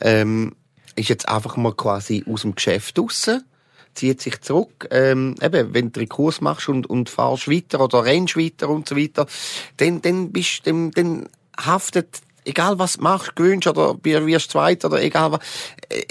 Ähm, 0.00 0.56
ist 0.96 1.08
jetzt 1.08 1.28
einfach 1.28 1.56
mal 1.56 1.74
quasi 1.74 2.24
aus 2.28 2.42
dem 2.42 2.54
Geschäft 2.54 2.98
draussen 2.98 3.44
zieht 4.00 4.20
sich 4.20 4.40
zurück. 4.40 4.88
Ähm, 4.90 5.36
eben, 5.42 5.74
wenn 5.74 5.92
du 5.92 6.00
Kurs 6.06 6.40
machst 6.40 6.68
und, 6.68 6.88
und 6.88 7.08
fahrst 7.08 7.48
weiter 7.48 7.80
oder 7.80 8.04
rennst 8.04 8.36
weiter 8.36 8.68
und 8.68 8.88
so 8.88 8.96
weiter, 8.96 9.26
dann, 9.76 10.02
dann 10.02 10.32
bist, 10.32 10.66
dann, 10.66 10.90
dann 10.92 11.28
haftet, 11.58 12.20
egal 12.44 12.78
was 12.78 12.96
du 12.96 13.02
machst, 13.02 13.36
gewünscht 13.36 13.68
oder 13.68 13.96
wirst 14.02 14.50
zweit 14.50 14.84
oder 14.84 15.02
egal 15.02 15.32
was, 15.32 15.40
äh, 15.90 16.02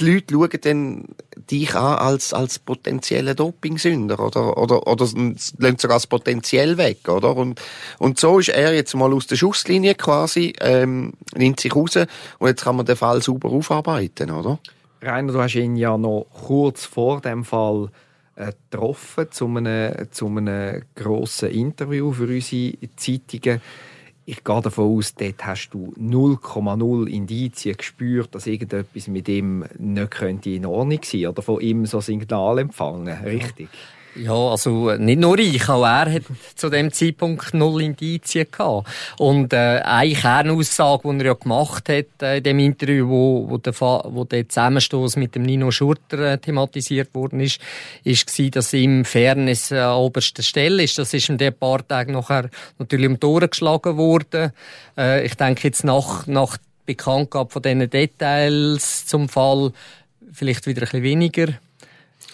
die 0.00 0.12
Leute 0.12 0.34
schauen 0.34 0.60
dann 0.60 1.04
dich 1.50 1.74
an 1.74 1.98
als, 1.98 2.32
als 2.32 2.58
potenziellen 2.58 3.34
Dopingsünder 3.34 4.20
oder, 4.20 4.56
oder, 4.56 4.86
oder 4.86 5.04
lassen 5.04 5.78
sogar 5.78 5.94
als 5.94 6.06
potenziell 6.06 6.76
weg, 6.76 7.08
oder? 7.08 7.36
Und, 7.36 7.60
und 7.98 8.20
so 8.20 8.38
ist 8.38 8.50
er 8.50 8.74
jetzt 8.74 8.94
mal 8.94 9.12
aus 9.12 9.26
der 9.26 9.36
Schusslinie 9.36 9.94
quasi, 9.94 10.52
ähm, 10.60 11.14
nimmt 11.34 11.58
sich 11.58 11.74
raus 11.74 11.96
und 12.38 12.48
jetzt 12.48 12.62
kann 12.62 12.76
man 12.76 12.86
den 12.86 12.96
Fall 12.96 13.22
sauber 13.22 13.50
aufarbeiten, 13.50 14.30
oder? 14.30 14.60
Rainer, 15.00 15.32
du 15.32 15.40
hast 15.40 15.54
ihn 15.54 15.76
ja 15.76 15.96
noch 15.96 16.26
kurz 16.30 16.84
vor 16.84 17.20
dem 17.20 17.44
Fall 17.44 17.90
äh, 18.34 18.52
getroffen 18.70 19.30
zu 19.30 19.46
einem, 19.46 20.10
zu 20.10 20.26
einem 20.26 20.82
grossen 20.94 21.50
Interview 21.50 22.12
für 22.12 22.26
unsere 22.26 22.74
Zeitungen. 22.96 23.60
Ich 24.24 24.44
gehe 24.44 24.60
davon 24.60 24.96
aus, 24.96 25.14
dort 25.14 25.46
hast 25.46 25.70
du 25.70 25.94
0,0 25.98 27.06
Indizien 27.06 27.76
gespürt, 27.76 28.34
dass 28.34 28.46
irgendetwas 28.46 29.08
mit 29.08 29.28
ihm 29.28 29.64
nicht 29.78 30.46
in 30.46 30.66
Ordnung 30.66 31.00
sein 31.02 31.22
könnte 31.22 31.28
oder 31.30 31.42
von 31.42 31.60
ihm 31.60 31.86
so 31.86 32.00
Signal 32.00 32.58
empfangen, 32.58 33.16
richtig? 33.24 33.70
Ja. 33.72 33.97
Ja, 34.14 34.32
also 34.32 34.92
nicht 34.96 35.20
nur 35.20 35.38
ich, 35.38 35.68
auch 35.68 35.84
er 35.84 36.12
hat 36.12 36.22
zu 36.56 36.70
dem 36.70 36.92
Zeitpunkt 36.92 37.54
null 37.54 37.82
Indizien 37.82 38.46
gehabt. 38.50 38.88
Und 39.18 39.52
äh, 39.52 39.80
eine 39.84 40.14
Kernaussage, 40.14 41.02
die 41.04 41.18
er 41.18 41.26
ja 41.26 41.34
gemacht 41.34 41.88
hat 41.88 42.22
äh, 42.22 42.38
in 42.38 42.42
dem 42.42 42.58
Interview, 42.58 43.08
wo, 43.08 43.48
wo, 43.48 43.58
der, 43.58 43.74
wo 43.78 44.24
der 44.24 44.48
Zusammenstoß 44.48 45.16
mit 45.16 45.34
dem 45.34 45.42
Nino 45.42 45.70
Schurter 45.70 46.32
äh, 46.32 46.38
thematisiert 46.38 47.14
worden 47.14 47.40
ist, 47.40 47.60
ist 48.02 48.38
war, 48.38 48.50
dass 48.50 48.72
ihm 48.72 49.04
Fairness 49.04 49.70
äh, 49.70 49.78
an 49.78 49.98
oberster 49.98 50.42
Stelle 50.42 50.82
ist. 50.82 50.98
Das 50.98 51.14
ist 51.14 51.28
in 51.28 51.38
den 51.38 51.54
paar 51.54 51.86
Tagen 51.86 52.12
nachher 52.12 52.50
natürlich 52.78 53.08
um 53.08 53.20
Tore 53.20 53.48
geschlagen 53.48 53.96
worden. 53.96 54.52
Äh, 54.96 55.26
ich 55.26 55.34
denke 55.34 55.68
jetzt 55.68 55.84
nach, 55.84 56.26
nach 56.26 56.56
Bekanntgabe 56.86 57.50
von 57.50 57.62
diesen 57.62 57.88
Details 57.88 59.06
zum 59.06 59.28
Fall 59.28 59.72
vielleicht 60.32 60.66
wieder 60.66 60.82
ein 60.82 60.86
bisschen 60.86 61.02
weniger. 61.02 61.48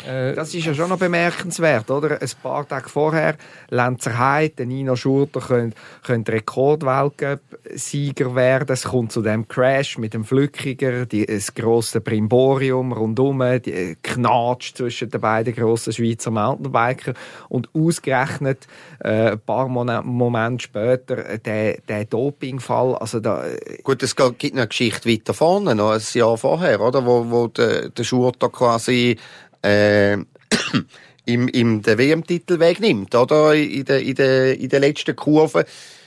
Äh, 0.03 0.35
das 0.35 0.53
ist 0.55 0.67
ja 0.67 0.75
schon 0.75 0.89
noch 0.89 0.99
bemerkenswert, 0.99 1.89
oder? 1.91 2.21
Ein 2.21 2.31
paar 2.43 2.67
Tage 2.67 2.89
vorher, 2.89 3.37
Lenzer 3.71 4.19
Heid, 4.19 4.59
Nino 4.59 4.97
Schurter 4.97 5.39
können, 5.41 5.73
können 6.03 6.25
Rekordweltcup-Sieger 6.25 8.35
werden. 8.35 8.73
Es 8.73 8.83
kommt 8.85 9.13
zu 9.13 9.21
dem 9.23 9.47
Crash 9.47 9.99
mit 9.99 10.15
dem 10.15 10.25
Flückiger, 10.25 11.07
die, 11.07 11.27
das 11.27 11.55
grosse 11.55 12.01
Brimborium 12.01 12.93
rundum, 12.93 13.41
die 13.65 13.73
äh, 13.73 13.95
Knatsch 14.03 14.75
zwischen 14.75 15.11
den 15.11 15.21
beiden 15.21 15.55
grossen 15.55 15.93
Schweizer 15.93 16.33
Mountainbiker 16.33 17.15
und 17.49 17.69
ausgerechnet 17.73 18.67
äh, 18.99 19.31
ein 19.33 19.41
paar 19.41 19.69
Momente 19.69 20.65
später 20.65 21.25
äh, 21.25 21.39
der, 21.39 21.79
der 21.89 22.05
Dopingfall. 22.05 22.97
Also 22.97 23.21
da, 23.21 23.45
Gut, 23.85 24.03
es 24.03 24.17
gibt 24.17 24.55
eine 24.55 24.67
Geschichte 24.67 25.09
weiter 25.09 25.35
vorne, 25.35 25.77
noch 25.77 25.93
ein 25.93 26.01
Jahr 26.15 26.37
vorher, 26.37 26.81
oder? 26.81 27.07
Wo, 27.07 27.31
wo 27.31 27.47
der, 27.47 27.91
der 27.91 28.05
Schurter 28.05 28.49
quasi 28.49 29.17
äh, 29.65 30.15
im, 31.27 31.49
im 31.49 31.83
den 31.83 31.99
WM-Titel 31.99 32.59
wegnimmt, 32.59 33.15
oder? 33.15 33.55
In 33.55 33.85
der, 33.85 34.01
in 34.01 34.15
der, 34.15 34.59
in 34.59 34.69
der 34.69 34.81
letzten 34.81 35.17
Kurve. 35.17 35.65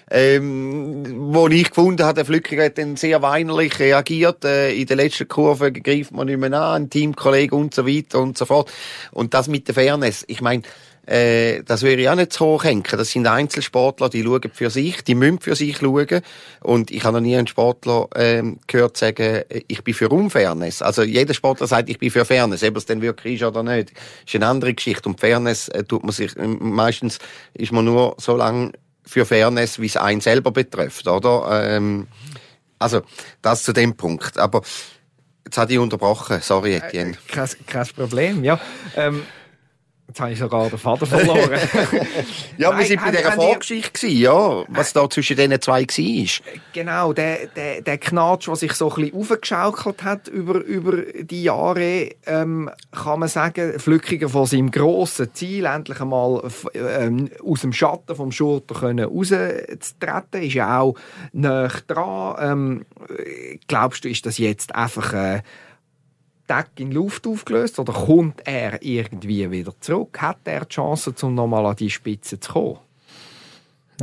Ähm, 0.10 1.34
wo 1.34 1.50
ich 1.50 1.70
gefunden 1.70 2.06
habe, 2.06 2.16
der 2.16 2.26
Flückiger 2.26 2.64
hat 2.64 2.78
dann 2.78 2.96
sehr 2.96 3.22
weinerlich 3.22 3.78
reagiert. 3.78 4.46
Äh, 4.46 4.74
in 4.74 4.88
der 4.88 4.96
letzten 4.96 5.28
Kurve 5.28 5.74
greift 5.74 6.14
man 6.14 6.28
nicht 6.28 6.40
mehr 6.40 6.54
an, 6.54 6.84
ein 6.84 6.90
Teamkollege 6.90 7.54
und 7.54 7.74
so 7.74 7.86
weiter 7.86 8.22
und 8.22 8.38
so 8.38 8.46
fort. 8.46 8.72
Und 9.12 9.34
das 9.34 9.50
mit 9.50 9.68
der 9.68 9.76
Fairness. 9.76 10.24
Ich 10.28 10.40
meine, 10.40 10.64
äh, 11.08 11.64
das 11.64 11.84
würde 11.84 12.02
ich 12.02 12.10
auch 12.10 12.16
nicht 12.16 12.34
zu 12.34 12.46
hoch 12.46 12.64
hängen. 12.66 12.84
Das 12.92 13.10
sind 13.10 13.26
Einzelsportler, 13.28 14.10
die 14.10 14.24
schauen 14.24 14.52
für 14.54 14.70
sich, 14.70 15.04
die 15.04 15.16
müssen 15.16 15.40
für 15.40 15.56
sich 15.56 15.78
schauen. 15.78 16.22
Und 16.62 16.92
ich 16.92 17.04
habe 17.06 17.18
noch 17.18 17.22
nie 17.22 17.38
einen 17.38 17.48
Sportler 17.48 18.10
ähm, 18.16 18.60
gehört 18.68 18.98
sagen, 18.98 19.44
ich 19.68 19.84
bin 19.84 19.94
für 19.94 20.10
Unfairness. 20.10 20.82
Also 20.82 21.04
jeder 21.04 21.34
Sportler 21.34 21.66
sagt, 21.66 21.90
ich 21.90 21.98
bin 21.98 22.12
für 22.12 22.26
Fairness, 22.26 22.62
ob 22.64 22.76
es 22.76 22.86
denn 22.86 23.02
wirklich 23.02 23.42
ist 23.42 23.48
oder 23.48 23.64
nicht, 23.64 23.94
ist 24.26 24.36
eine 24.36 24.48
andere 24.48 24.74
Geschichte. 24.74 25.08
Und 25.08 25.20
Fairness 25.20 25.70
äh, 25.70 25.86
tut 25.86 26.04
man 26.04 26.12
sich, 26.12 26.36
äh, 26.36 26.46
meistens 26.46 27.20
ist 27.54 27.72
man 27.72 27.86
nur 27.86 28.16
so 28.20 28.36
lange 28.36 28.74
für 29.06 29.26
Fairness, 29.26 29.80
wie 29.80 29.86
es 29.86 29.96
einen 29.96 30.20
selber 30.20 30.52
betrifft, 30.52 31.08
oder? 31.08 31.64
Ähm, 31.64 32.08
also, 32.80 33.02
das 33.42 33.64
zu 33.64 33.72
dem 33.72 33.96
Punkt. 33.96 34.38
Aber 34.38 34.62
jetzt 35.46 35.58
hatte 35.58 35.72
ich 35.72 35.80
unterbrochen. 35.80 36.42
Sorry, 36.42 36.76
Etienne. 36.76 37.12
Äh, 37.12 37.34
kein, 37.34 37.50
kein 37.66 37.88
Problem, 37.88 38.44
ja. 38.44 38.60
Ähm, 38.96 39.24
Jetzt 40.08 40.22
habe 40.22 40.32
ich 40.32 40.40
sogar 40.40 40.70
den 40.70 40.80
Vater 40.80 41.06
verloren. 41.06 41.52
ja, 42.58 42.70
Nein, 42.70 42.80
wir 42.80 42.86
sind 42.86 43.02
bei 43.02 43.12
dieser 43.12 43.34
Vorgeschichte, 43.34 44.08
ja, 44.08 44.64
was 44.70 44.94
da 44.94 45.10
zwischen 45.10 45.36
diesen 45.36 45.62
zwei 45.62 45.82
war. 45.82 46.54
Genau, 46.72 47.12
der, 47.12 47.48
der, 47.48 47.82
der 47.82 47.98
Knatsch, 47.98 48.48
der 48.48 48.56
sich 48.56 48.72
so 48.72 48.90
ein 48.90 48.96
bisschen 49.12 49.20
aufgeschaukelt 49.20 50.04
hat 50.04 50.30
über, 50.30 50.62
über 50.62 51.02
die 51.02 51.44
Jahre, 51.44 52.12
ähm, 52.26 52.72
kann 52.92 53.20
man 53.20 53.28
sagen, 53.28 53.78
Flückiger 53.80 54.30
von 54.30 54.46
seinem 54.46 54.72
grossen 54.72 55.34
Ziel, 55.34 55.66
endlich 55.66 56.00
einmal 56.00 56.42
ähm, 56.74 57.30
aus 57.46 57.62
dem 57.62 57.74
Schatten 57.74 58.16
vom 58.16 58.32
Schurter 58.32 58.76
können 58.76 59.10
rauszutreten, 59.10 60.42
ist 60.42 60.54
ja 60.54 60.80
auch 60.80 60.96
näher 61.34 61.72
dran. 61.86 62.36
Ähm, 62.40 62.86
glaubst 63.68 64.06
du, 64.06 64.10
ist 64.10 64.26
das 64.26 64.38
jetzt 64.38 64.74
einfach... 64.74 65.12
Äh, 65.12 65.42
Deck 66.50 66.72
in 66.80 66.92
Luft 66.92 67.28
aufgelöst 67.28 67.80
oder 67.80 67.94
kommt 67.94 68.42
er 68.46 68.82
irgendwie 68.82 69.50
wieder 69.52 69.74
zurück? 69.80 70.22
Hat 70.22 70.40
er 70.46 70.66
die 70.66 70.74
Chance, 70.74 71.14
um 71.22 71.36
nochmal 71.36 71.66
an 71.66 71.76
die 71.76 71.90
Spitze 71.90 72.40
zu 72.40 72.54
kommen? 72.54 72.80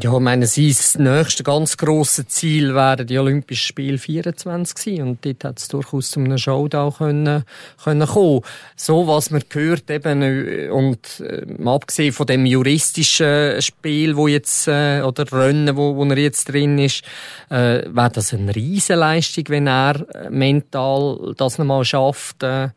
Ja, 0.03 0.13
ich 0.13 0.21
meine, 0.21 0.49
sein 0.49 0.75
nächste 1.05 1.45
ganz 1.45 1.77
grosse 1.77 2.27
Ziel 2.27 2.75
wären 2.75 3.07
die 3.07 3.17
Olympischen 3.17 3.69
Spiele 3.69 3.99
24 3.99 4.75
gewesen. 4.75 5.09
Und 5.09 5.25
dort 5.25 5.45
hat 5.45 5.59
es 5.61 5.69
durchaus 5.69 6.11
zu 6.11 6.19
einem 6.19 6.37
Showdown 6.37 6.95
können, 6.95 7.45
können 7.85 8.09
kommen. 8.09 8.41
So, 8.75 9.07
was 9.07 9.31
man 9.31 9.45
gehört 9.49 9.89
eben, 9.93 10.23
äh, 10.23 10.69
und 10.69 11.21
äh, 11.21 11.47
abgesehen 11.65 12.13
von 12.13 12.27
dem 12.27 12.45
juristischen 12.45 13.63
Spiel, 13.63 14.17
wo 14.17 14.27
jetzt, 14.27 14.67
äh, 14.67 15.01
oder 15.03 15.31
Rennen, 15.33 15.77
wo, 15.77 15.95
wo 15.95 16.05
er 16.07 16.19
jetzt 16.19 16.49
drin 16.49 16.77
ist, 16.81 17.05
äh, 17.49 17.85
wäre 17.87 18.11
das 18.13 18.35
eine 18.35 18.53
Riesenleistung, 18.53 19.45
wenn 19.47 19.69
er 19.69 20.05
äh, 20.13 20.29
mental 20.29 21.35
das 21.37 21.59
nochmal 21.59 21.85
schafft, 21.85 22.43
äh, 22.43 22.71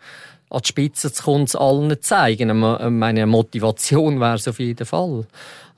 an 0.50 0.62
die 0.64 0.68
Spitze 0.68 1.12
zu 1.12 1.24
kommen, 1.24 1.44
es 1.46 1.56
allen 1.56 2.00
zeigen. 2.00 2.58
Meine 2.58 3.26
Motivation 3.26 4.20
wäre 4.20 4.36
es 4.36 4.48
auf 4.48 4.60
jeden 4.60 4.86
Fall. 4.86 5.26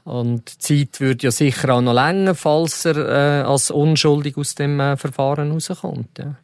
Und 0.09 0.69
die 0.69 0.87
Zeit 0.89 1.01
würde 1.01 1.25
ja 1.25 1.31
sicher 1.31 1.75
auch 1.75 1.81
noch 1.81 1.93
länger, 1.93 2.33
falls 2.33 2.83
er 2.85 2.97
äh, 2.97 3.43
als 3.43 3.69
unschuldig 3.69 4.37
aus 4.37 4.55
dem 4.55 4.79
äh, 4.79 4.97
Verfahren 4.97 5.51
rauskommt. 5.51 6.17
Ja. 6.17 6.35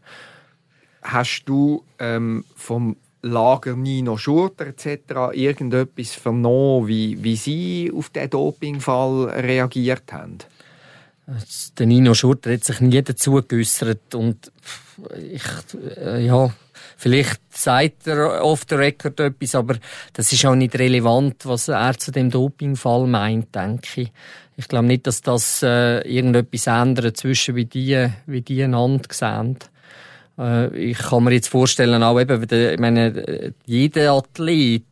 Hast 1.01 1.45
du 1.45 1.83
ähm, 1.97 2.45
vom 2.55 2.95
Lager 3.23 3.75
Nino 3.75 4.17
Schurter 4.17 4.67
etc. 4.67 5.33
irgendetwas 5.33 6.13
vernommen, 6.13 6.87
wie, 6.87 7.23
wie 7.23 7.35
sie 7.35 7.91
auf 7.91 8.09
den 8.09 8.29
Dopingfall 8.29 9.29
reagiert 9.29 10.13
haben? 10.13 10.37
Der 11.79 11.87
Nino 11.87 12.13
Schurter 12.13 12.53
hat 12.53 12.63
sich 12.63 12.81
nie 12.81 13.01
dazu 13.01 13.41
geäußert 13.47 14.13
und 14.13 14.51
ich, 15.31 15.41
äh, 15.97 16.23
ja, 16.23 16.53
Vielleicht 16.97 17.41
sagt 17.49 18.07
er 18.07 18.43
off 18.43 18.65
the 18.69 18.75
record 18.75 19.19
etwas, 19.19 19.55
aber 19.55 19.75
das 20.13 20.31
ist 20.31 20.45
auch 20.45 20.55
nicht 20.55 20.77
relevant, 20.77 21.45
was 21.45 21.67
er 21.67 21.97
zu 21.97 22.11
dem 22.11 22.29
Dopingfall 22.29 23.07
meint, 23.07 23.53
denke 23.55 24.01
ich. 24.01 24.11
Ich 24.57 24.67
glaube 24.67 24.87
nicht, 24.87 25.05
dass 25.05 25.21
das 25.21 25.63
äh, 25.63 25.99
irgendetwas 26.07 26.67
ändert 26.67 27.17
zwischen 27.17 27.55
wie 27.55 27.65
die, 27.65 28.09
wie 28.25 28.41
die 28.41 28.63
einander 28.63 29.09
sehen. 29.11 29.57
Äh, 30.37 30.75
ich 30.77 30.97
kann 30.97 31.23
mir 31.23 31.33
jetzt 31.33 31.49
vorstellen, 31.49 32.03
auch 32.03 32.19
eben, 32.19 32.41
ich 32.49 32.79
meine, 32.79 33.53
jeder 33.65 34.13
Athlet, 34.13 34.83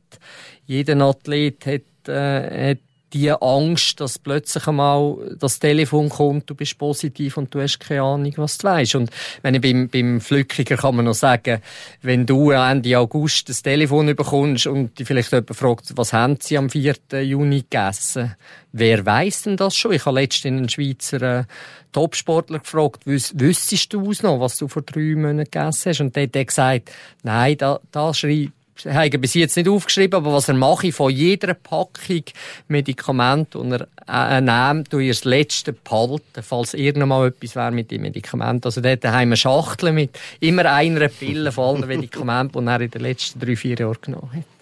jeder 0.65 1.00
Athlet 1.02 1.65
hat, 1.65 2.10
äh, 2.10 2.72
hat 2.72 2.80
die 3.13 3.32
Angst, 3.32 3.99
dass 3.99 4.17
plötzlich 4.17 4.67
einmal 4.67 5.17
das 5.39 5.60
Telefon 5.60 6.10
kommt, 6.10 6.49
du 6.49 6.56
bist 6.56 6.78
positiv 6.78 7.38
und 7.38 7.54
du 7.54 7.62
hast 7.62 7.80
keine 7.80 8.02
Ahnung, 8.02 8.34
was 8.38 8.58
du 8.58 8.67
weißt. 8.67 8.95
Und 8.95 9.12
wenn 9.41 9.54
ich 9.56 9.62
beim, 9.62 9.88
beim 9.88 10.19
Flückiger 10.19 10.78
kann 10.78 10.95
man 10.95 11.06
noch 11.06 11.13
sagen, 11.13 11.62
wenn 12.02 12.26
du 12.26 12.52
Ende 12.52 12.97
August 12.97 13.49
das 13.49 13.62
Telefon 13.62 14.08
bekommst 14.15 14.67
und 14.67 14.91
vielleicht 15.04 15.32
jemand 15.32 15.56
fragt, 15.56 15.95
was 15.95 16.13
haben 16.13 16.38
sie 16.39 16.58
am 16.58 16.69
4. 16.69 16.95
Juni 17.21 17.62
gegessen? 17.62 18.36
Wer 18.71 19.06
weiß 19.06 19.43
denn 19.43 19.58
das 19.58 19.76
schon? 19.76 19.93
Ich 19.93 20.06
habe 20.06 20.19
letztens 20.19 20.58
einen 20.58 20.69
Schweizer 20.69 21.21
äh, 21.21 21.43
Topsportler 21.91 22.60
gefragt, 22.60 23.06
wüsstest 23.06 23.93
du 23.93 24.12
es 24.12 24.23
noch, 24.23 24.39
was 24.39 24.58
du 24.58 24.67
vor 24.67 24.82
drei 24.82 25.13
Monaten 25.15 25.43
gegessen 25.52 25.89
hast? 25.89 26.02
Und 26.02 26.15
der 26.15 26.23
hat 26.23 26.47
gesagt, 26.47 26.91
nein, 27.21 27.56
da, 27.58 27.80
da 27.91 28.13
schreibt 28.13 28.54
habe 28.86 29.18
bis 29.20 29.34
jetzt 29.34 29.56
nicht 29.56 29.70
aufgeschrieben, 29.70 30.18
aber 30.18 30.34
was 30.34 30.48
er 30.48 30.56
mache 30.56 30.92
von 30.92 31.12
jeder 31.12 31.54
Packung 31.54 32.24
Medikament 32.68 33.56
und 33.56 33.72
er 33.72 33.88
äh, 34.08 34.42
nimmt, 34.42 34.92
du 34.92 35.06
das 35.06 35.24
letzte 35.24 35.74
behalten, 35.74 36.42
falls 36.42 36.74
irgendwann 36.74 37.28
etwas 37.28 37.56
wäre 37.56 37.72
mit 37.72 37.92
dem 37.92 38.02
Medikament. 38.02 38.66
Also 38.66 38.82
dort 38.82 39.06
haben 39.06 39.30
wir 39.30 39.36
Schachteln 39.36 39.96
mit 39.96 40.20
immer 40.40 40.66
einer 40.66 41.08
Pille 41.08 41.52
von 41.52 41.78
allen 41.78 41.88
Medikamenten, 41.88 42.66
die 42.66 42.72
er 42.72 42.82
in 42.82 42.92
den 42.92 43.02
letzten 43.02 43.40
drei, 43.40 43.56
vier 43.56 43.78
Jahren 43.78 43.98
genommen 44.02 44.32
hat. 44.34 44.53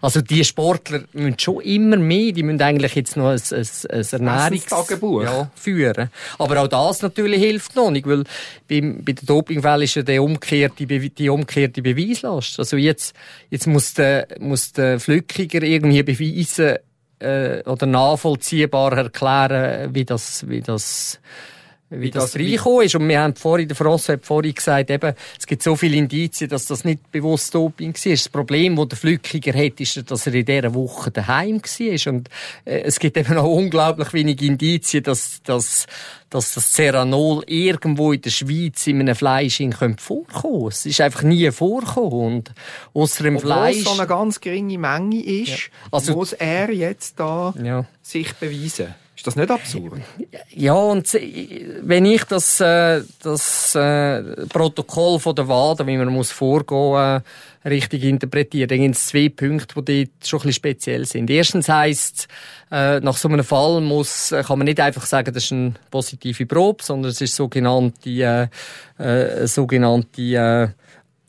Also 0.00 0.20
die 0.20 0.44
Sportler 0.44 1.02
müssen 1.12 1.38
schon 1.38 1.60
immer 1.60 1.96
mehr, 1.96 2.32
die 2.32 2.42
müssen 2.42 2.60
eigentlich 2.60 2.94
jetzt 2.94 3.16
noch 3.16 3.28
ein, 3.28 3.40
ein, 3.50 3.66
ein 3.90 4.06
Ernährungstagebuch 4.10 5.22
ja, 5.22 5.50
führen. 5.54 6.10
Aber 6.38 6.60
auch 6.60 6.68
das 6.68 7.02
natürlich 7.02 7.40
hilft 7.40 7.76
noch 7.76 7.90
nicht, 7.90 8.06
weil 8.06 8.24
beim, 8.68 9.04
bei 9.04 9.12
den 9.12 9.26
Dopingfällen 9.26 9.82
ist 9.82 9.94
ja 9.94 10.02
die 10.02 10.18
umgekehrte, 10.18 10.86
die 10.86 11.28
umgekehrte 11.28 11.82
Beweislast. 11.82 12.58
Also 12.58 12.76
jetzt, 12.76 13.14
jetzt 13.50 13.66
muss 13.66 13.94
der, 13.94 14.26
muss 14.40 14.72
der 14.72 14.98
Flückiger 15.00 15.62
irgendwie 15.62 16.02
beweisen, 16.02 16.78
äh, 17.22 17.62
oder 17.64 17.86
nachvollziehbar 17.86 18.92
erklären, 18.96 19.94
wie 19.94 20.04
das, 20.04 20.48
wie 20.48 20.60
das 20.60 21.20
wie 22.00 22.10
das, 22.10 22.32
das 22.32 22.40
reingekommen 22.40 22.86
ist. 22.86 22.94
Und 22.94 23.08
wir 23.08 23.20
haben 23.20 23.34
vorhin, 23.34 23.68
der 23.68 23.76
François 23.76 24.14
hat 24.14 24.24
vorhin 24.24 24.54
gesagt, 24.54 24.90
eben, 24.90 25.14
es 25.38 25.46
gibt 25.46 25.62
so 25.62 25.76
viele 25.76 25.96
Indizien, 25.96 26.48
dass 26.48 26.66
das 26.66 26.84
nicht 26.84 27.10
bewusst 27.12 27.54
Doping 27.54 27.94
war. 27.94 28.12
Das 28.12 28.28
Problem, 28.28 28.76
das 28.76 28.88
der 28.88 28.98
Flückiger 28.98 29.52
hat, 29.52 29.80
ist, 29.80 30.10
dass 30.10 30.26
er 30.26 30.34
in 30.34 30.44
dieser 30.44 30.74
Woche 30.74 31.10
daheim 31.10 31.60
war. 31.62 32.12
Und 32.12 32.28
äh, 32.64 32.80
es 32.82 32.98
gibt 32.98 33.16
eben 33.16 33.36
auch 33.36 33.50
unglaublich 33.50 34.12
wenige 34.12 34.46
Indizien, 34.46 35.02
dass, 35.02 35.42
dass, 35.42 35.86
dass 36.30 36.54
das 36.54 36.72
Ceranol 36.72 37.44
irgendwo 37.46 38.12
in 38.12 38.22
der 38.22 38.30
Schweiz 38.30 38.86
in 38.86 39.00
einem 39.00 39.14
Fleisch 39.14 39.62
vorkommen 39.98 40.68
Es 40.68 40.86
ist 40.86 41.00
einfach 41.00 41.22
nie 41.22 41.50
vorgekommen. 41.50 42.36
Und 42.36 42.52
ausser 42.94 43.24
dem 43.24 43.36
Obwohl 43.36 43.52
Fleisch... 43.52 43.78
es 43.78 43.84
so 43.84 43.92
eine 43.92 44.06
ganz 44.06 44.40
geringe 44.40 44.78
Menge 44.78 45.22
ist, 45.22 45.48
ja. 45.48 45.56
also, 45.90 46.14
muss 46.14 46.32
er 46.32 46.70
jetzt 46.72 47.20
da 47.20 47.54
ja. 47.62 47.84
sich 48.02 48.32
beweisen. 48.34 48.94
Ist 49.22 49.28
das 49.28 49.36
nicht 49.36 49.52
absurd? 49.52 50.00
Ja, 50.50 50.74
und 50.74 51.12
wenn 51.14 52.04
ich 52.06 52.24
das, 52.24 52.58
äh, 52.58 53.02
das 53.22 53.72
äh, 53.76 54.20
Protokoll 54.48 55.20
von 55.20 55.36
der 55.36 55.46
WADA, 55.46 55.86
wie 55.86 55.96
man 55.96 56.08
muss 56.08 56.32
vorgehen, 56.32 57.20
äh, 57.62 57.68
richtig 57.68 58.02
interpretiere, 58.02 58.66
dann 58.66 58.80
gibt 58.80 58.96
es 58.96 59.06
zwei 59.06 59.28
Punkte, 59.28 59.80
die 59.80 60.06
dort 60.06 60.26
schon 60.26 60.40
ein 60.40 60.42
bisschen 60.42 60.52
speziell 60.54 61.04
sind. 61.06 61.30
Erstens 61.30 61.68
heisst 61.68 62.26
äh, 62.72 62.98
nach 62.98 63.16
so 63.16 63.28
einem 63.28 63.44
Fall 63.44 63.80
muss, 63.80 64.32
äh, 64.32 64.42
kann 64.42 64.58
man 64.58 64.64
nicht 64.64 64.80
einfach 64.80 65.06
sagen, 65.06 65.32
das 65.32 65.44
ist 65.44 65.52
eine 65.52 65.74
positive 65.92 66.44
Probe, 66.44 66.82
sondern 66.82 67.12
es 67.12 67.20
ist 67.20 67.36
sogenannte, 67.36 68.10
äh, 68.10 68.48
äh, 68.98 69.46
sogenannte 69.46 70.20
äh, 70.20 70.68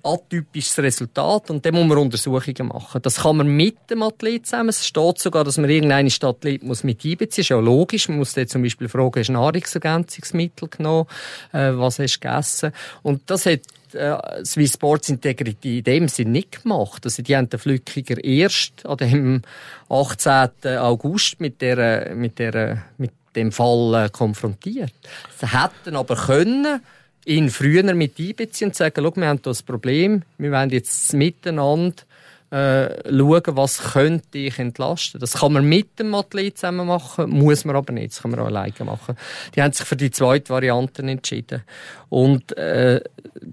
atypisches 0.04 0.78
Resultat 0.80 1.50
und 1.50 1.66
dann 1.66 1.74
muss 1.74 1.86
man 1.86 1.98
Untersuchungen 1.98 2.68
machen. 2.68 3.02
Das 3.02 3.22
kann 3.22 3.38
man 3.38 3.48
mit 3.48 3.90
dem 3.90 4.04
Athlet 4.04 4.46
zusammen. 4.46 4.70
Es 4.70 4.86
steht 4.86 5.20
sogar, 5.20 5.44
dass 5.44 5.58
man 5.58 5.70
irgendeinen 5.70 6.12
Athlet 6.22 6.62
muss 6.64 6.84
mit 6.84 7.06
einbeziehen. 7.06 7.30
Das 7.30 7.38
ist 7.38 7.50
ja 7.50 7.60
logisch. 7.60 8.10
Man 8.10 8.18
muss 8.18 8.34
dann 8.34 8.48
zum 8.48 8.64
Beispiel 8.64 8.90
fragen, 8.90 9.20
hast 9.20 9.28
du 9.28 9.34
Nahrungsergänzungsmittel 9.34 10.68
genommen? 10.68 11.08
Äh, 11.54 11.72
was 11.74 12.00
hast 12.00 12.18
du 12.18 12.20
gegessen? 12.20 12.72
Und 13.02 13.22
das 13.28 13.46
hat 13.46 13.62
äh, 13.94 14.44
Swiss 14.44 14.74
Sports 14.74 15.10
Integrity 15.10 15.80
in 15.80 15.84
dem 15.84 16.08
Sinn 16.10 16.32
nicht 16.32 16.64
gemacht. 16.64 17.06
Also 17.06 17.24
die 17.24 17.36
haben 17.36 17.50
den 17.50 17.60
Flückiger 17.60 18.22
erst 18.24 18.86
an 18.86 18.98
dem 18.98 19.42
18. 19.90 20.78
August 20.80 21.40
mit 21.40 21.62
der, 21.62 22.14
mit 22.14 22.40
der, 22.40 22.84
mit 22.98 23.12
dem 23.36 23.52
Fall 23.52 24.06
äh, 24.06 24.10
konfrontiert. 24.10 24.94
Sie 25.40 25.48
hätten 25.48 25.96
aber 25.96 26.16
können 26.16 26.82
ihn 27.26 27.50
früher 27.50 27.94
mit 27.94 28.20
einbeziehen 28.20 28.70
und 28.70 28.76
sagen, 28.76 29.04
schau, 29.04 29.16
wir 29.16 29.28
haben 29.28 29.42
ein 29.46 29.66
Problem, 29.66 30.24
wir 30.38 30.52
wollen 30.52 30.70
jetzt 30.70 31.14
miteinander 31.14 32.04
äh, 32.52 33.10
schauen, 33.10 33.58
was 33.58 33.94
könnte 33.94 34.38
ich 34.38 34.60
entlasten. 34.60 35.20
Das 35.20 35.34
kann 35.34 35.54
man 35.54 35.66
mit 35.66 36.00
dem 36.00 36.14
Athlet 36.14 36.58
zusammen 36.58 36.88
machen, 36.88 37.30
muss 37.30 37.66
man 37.66 37.76
aber 37.76 37.94
nicht, 37.94 38.14
das 38.14 38.22
kann 38.22 38.32
man 38.32 38.40
auch 38.40 38.48
alleine 38.48 38.74
machen. 38.86 39.18
Die 39.56 39.62
haben 39.62 39.74
sich 39.74 39.86
für 39.86 39.96
die 39.96 40.12
zweite 40.12 40.50
Variante 40.50 41.02
entschieden. 41.02 41.64
Und 42.10 42.56
äh, 42.58 43.02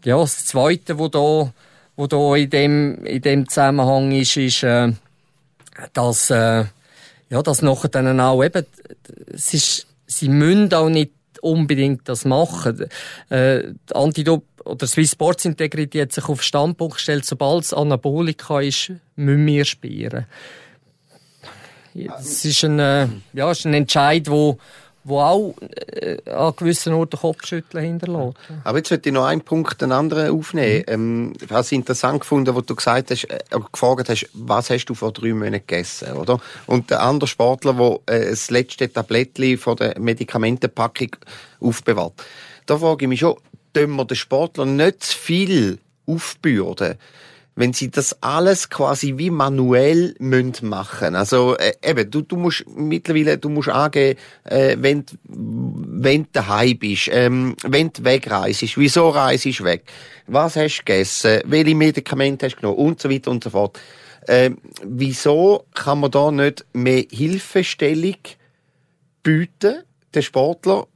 ja, 0.04 0.18
das 0.18 0.46
Zweite, 0.46 0.98
wo 0.98 1.09
da, 1.09 1.52
wo 1.96 2.06
da 2.06 2.37
in 2.37 2.50
dem, 2.50 3.04
in 3.04 3.22
dem 3.22 3.48
Zusammenhang 3.48 4.12
ist, 4.12 4.37
ist, 4.37 4.62
äh, 4.62 4.92
dass 5.94 6.30
äh, 6.30 6.64
Ja, 7.30 7.42
das 7.42 7.62
nachher 7.62 7.88
dann 7.88 8.18
auch 8.20 8.42
eben, 8.42 8.66
es 9.33 9.54
ist, 9.54 9.87
sie 10.06 10.28
müssen 10.28 10.74
auch 10.74 10.88
nicht 10.88 11.12
unbedingt 11.40 12.09
das 12.09 12.24
machen. 12.24 12.87
Äh, 13.29 13.72
Antidop 13.92 14.44
oder 14.64 14.87
Swiss 14.87 15.12
Sports 15.12 15.44
Integrity 15.44 15.98
hat 15.98 16.12
sich 16.12 16.29
auf 16.29 16.42
Standpunkt 16.42 16.96
gestellt, 16.96 17.24
sobald 17.24 17.64
es 17.64 17.72
Anabolika 17.74 18.61
ist, 18.61 18.92
müssen 19.16 19.46
wir 19.46 19.64
spielen. 19.64 20.26
Es 21.94 22.44
ist 22.44 22.64
ein, 22.64 22.79
äh, 22.79 23.09
ja, 23.33 23.50
ist 23.50 23.66
ein 23.66 23.74
Entscheid, 23.74 24.31
wo 24.31 24.59
wo 25.11 25.20
auch 25.20 25.55
äh, 25.61 26.16
an 26.31 26.55
gewissen 26.57 26.94
Orten 26.94 27.18
Kopfschütteln 27.18 27.85
hinterlässt. 27.85 28.38
Aber 28.64 28.79
jetzt 28.79 28.90
möchte 28.90 29.11
ich 29.11 29.14
noch 29.14 29.27
einen 29.27 29.42
Punkt, 29.42 29.83
einen 29.83 29.92
anderen 29.92 30.31
aufnehmen. 30.31 30.85
Mhm. 30.87 30.94
Ähm, 30.94 31.33
ich 31.38 31.51
habe 31.51 31.61
es 31.61 31.73
interessant 31.73 32.20
gefunden, 32.20 32.55
wo 32.55 32.62
du 32.62 32.75
gesagt 32.75 33.11
hast, 33.11 33.25
äh, 33.25 33.38
gefragt 33.73 34.09
hast, 34.09 34.31
was 34.33 34.70
hast 34.70 34.87
du 34.87 34.94
vor 34.94 35.12
drei 35.12 35.35
Monaten 35.35 35.66
gegessen, 35.66 36.12
oder? 36.12 36.40
Und 36.66 36.90
der 36.90 37.03
andere 37.03 37.29
Sportler, 37.29 37.75
der 37.75 38.16
äh, 38.16 38.31
das 38.31 38.51
letzte 38.51 38.90
Tablettchen 38.90 39.59
von 39.59 39.77
der 39.77 39.99
Medikamentenpackung 40.01 41.16
aufbewahrt. 41.61 42.14
Da 42.64 42.79
frage 42.79 43.05
ich 43.05 43.09
mich 43.09 43.20
schon, 43.20 43.37
tun 43.75 43.96
wir 43.96 44.05
den 44.05 44.16
Sportler 44.16 44.64
nicht 44.64 45.05
zu 45.05 45.18
viel 45.18 45.79
aufbürden? 46.07 46.96
Wenn 47.61 47.75
sie 47.75 47.90
das 47.90 48.23
alles 48.23 48.70
quasi 48.70 49.18
wie 49.18 49.31
manuell 49.31 50.14
müssen 50.18 50.68
machen. 50.68 51.14
Also 51.14 51.57
äh, 51.57 51.75
eben 51.83 52.11
du 52.11 52.23
du 52.23 52.37
musst 52.37 52.64
mittlerweile 52.75 53.38
du 53.38 53.51
musst 53.51 53.68
angeben 53.68 54.18
äh, 54.44 54.77
wenn 54.81 55.05
wenn 55.25 56.23
du 56.25 56.29
daheim 56.33 56.79
bist 56.79 57.11
ähm, 57.12 57.55
wenn 57.62 57.92
du 57.92 58.05
wegreist 58.05 58.77
wieso 58.77 59.11
reist 59.11 59.44
du 59.44 59.64
weg? 59.64 59.85
Was 60.27 60.57
hast 60.57 60.79
du 60.79 60.85
gegessen? 60.85 61.40
Welche 61.44 61.75
Medikamente 61.75 62.46
hast 62.46 62.57
du 62.57 62.61
genommen? 62.61 62.79
Und 62.79 63.01
so 63.01 63.11
weiter 63.11 63.31
und 63.31 63.44
so 63.44 63.51
fort. 63.51 63.79
Äh, 64.27 64.51
wieso 64.83 65.64
kann 65.75 66.01
man 66.01 66.11
da 66.11 66.31
nicht 66.31 66.64
mehr 66.73 67.05
Hilfestellung 67.11 68.16
bieten? 69.23 69.83
Den 70.14 70.23
Sportler 70.23 70.87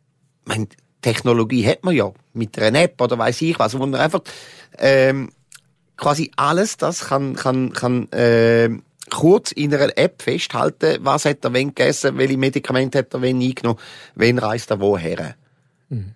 ich 0.46 0.48
meine, 0.48 0.68
Technologie 1.02 1.66
hat 1.66 1.84
man 1.84 1.94
ja. 1.94 2.12
Mit 2.32 2.58
einer 2.58 2.82
App 2.82 3.00
oder 3.00 3.18
weiß 3.18 3.42
ich 3.42 3.58
was 3.58 3.78
wo 3.78 3.86
man 3.86 3.94
einfach 3.94 4.22
ähm, 4.78 5.30
quasi 5.96 6.30
alles 6.36 6.76
das 6.76 7.06
kann, 7.06 7.34
kann, 7.34 7.72
kann 7.72 8.10
äh, 8.12 8.70
kurz 9.10 9.52
in 9.52 9.74
einer 9.74 9.96
App 9.96 10.22
festhalten, 10.22 10.98
was 11.00 11.24
hat 11.24 11.44
er 11.44 11.52
wenn 11.52 11.68
gegessen, 11.68 12.18
welche 12.18 12.36
Medikamente 12.36 12.98
hat 12.98 13.14
er 13.14 13.22
wenn 13.22 13.40
eingenommen, 13.40 13.78
wen 14.14 14.38
reist 14.38 14.70
er 14.70 14.80
woher. 14.80 15.34
Mhm. 15.88 16.12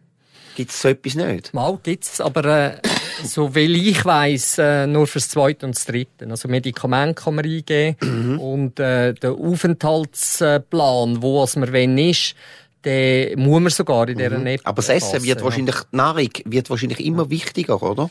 Gibt 0.57 0.73
es 0.73 0.83
so 0.83 0.89
etwas 0.89 1.15
nicht? 1.15 1.55
Mal 1.55 1.79
gibt 1.83 2.05
es, 2.05 2.21
aber 2.21 2.45
äh, 2.45 2.83
so 3.25 3.55
wie 3.55 3.91
ich 3.91 4.05
weiss, 4.05 4.59
äh, 4.59 4.87
nur 4.87 5.07
fürs 5.07 5.29
Zweite 5.29 5.67
und 5.67 5.77
das 5.77 5.85
Dritte. 5.85 6.27
Also 6.29 6.49
Medikamente 6.49 7.23
kann 7.23 7.37
man 7.37 7.45
eingeben 7.45 7.97
mhm. 8.01 8.41
und 8.41 8.81
äh, 8.81 9.15
der 9.15 9.33
Aufenthaltsplan, 9.33 11.23
wo 11.23 11.43
was 11.43 11.57
man 11.57 11.73
wenn 11.73 11.97
ist, 11.97 12.35
den 12.85 13.39
muss 13.39 13.61
man 13.61 13.71
sogar 13.71 14.09
in 14.09 14.19
dieser 14.19 14.39
mhm. 14.39 14.47
App 14.47 14.61
Aber 14.65 14.77
das 14.77 14.89
Essen 14.89 15.23
wird 15.23 15.43
wahrscheinlich, 15.43 15.77
die 15.93 15.97
Nahrung 15.97 16.31
wird 16.45 16.71
wahrscheinlich 16.71 17.05
immer 17.05 17.31
wichtiger, 17.31 17.83
oder? 17.83 18.11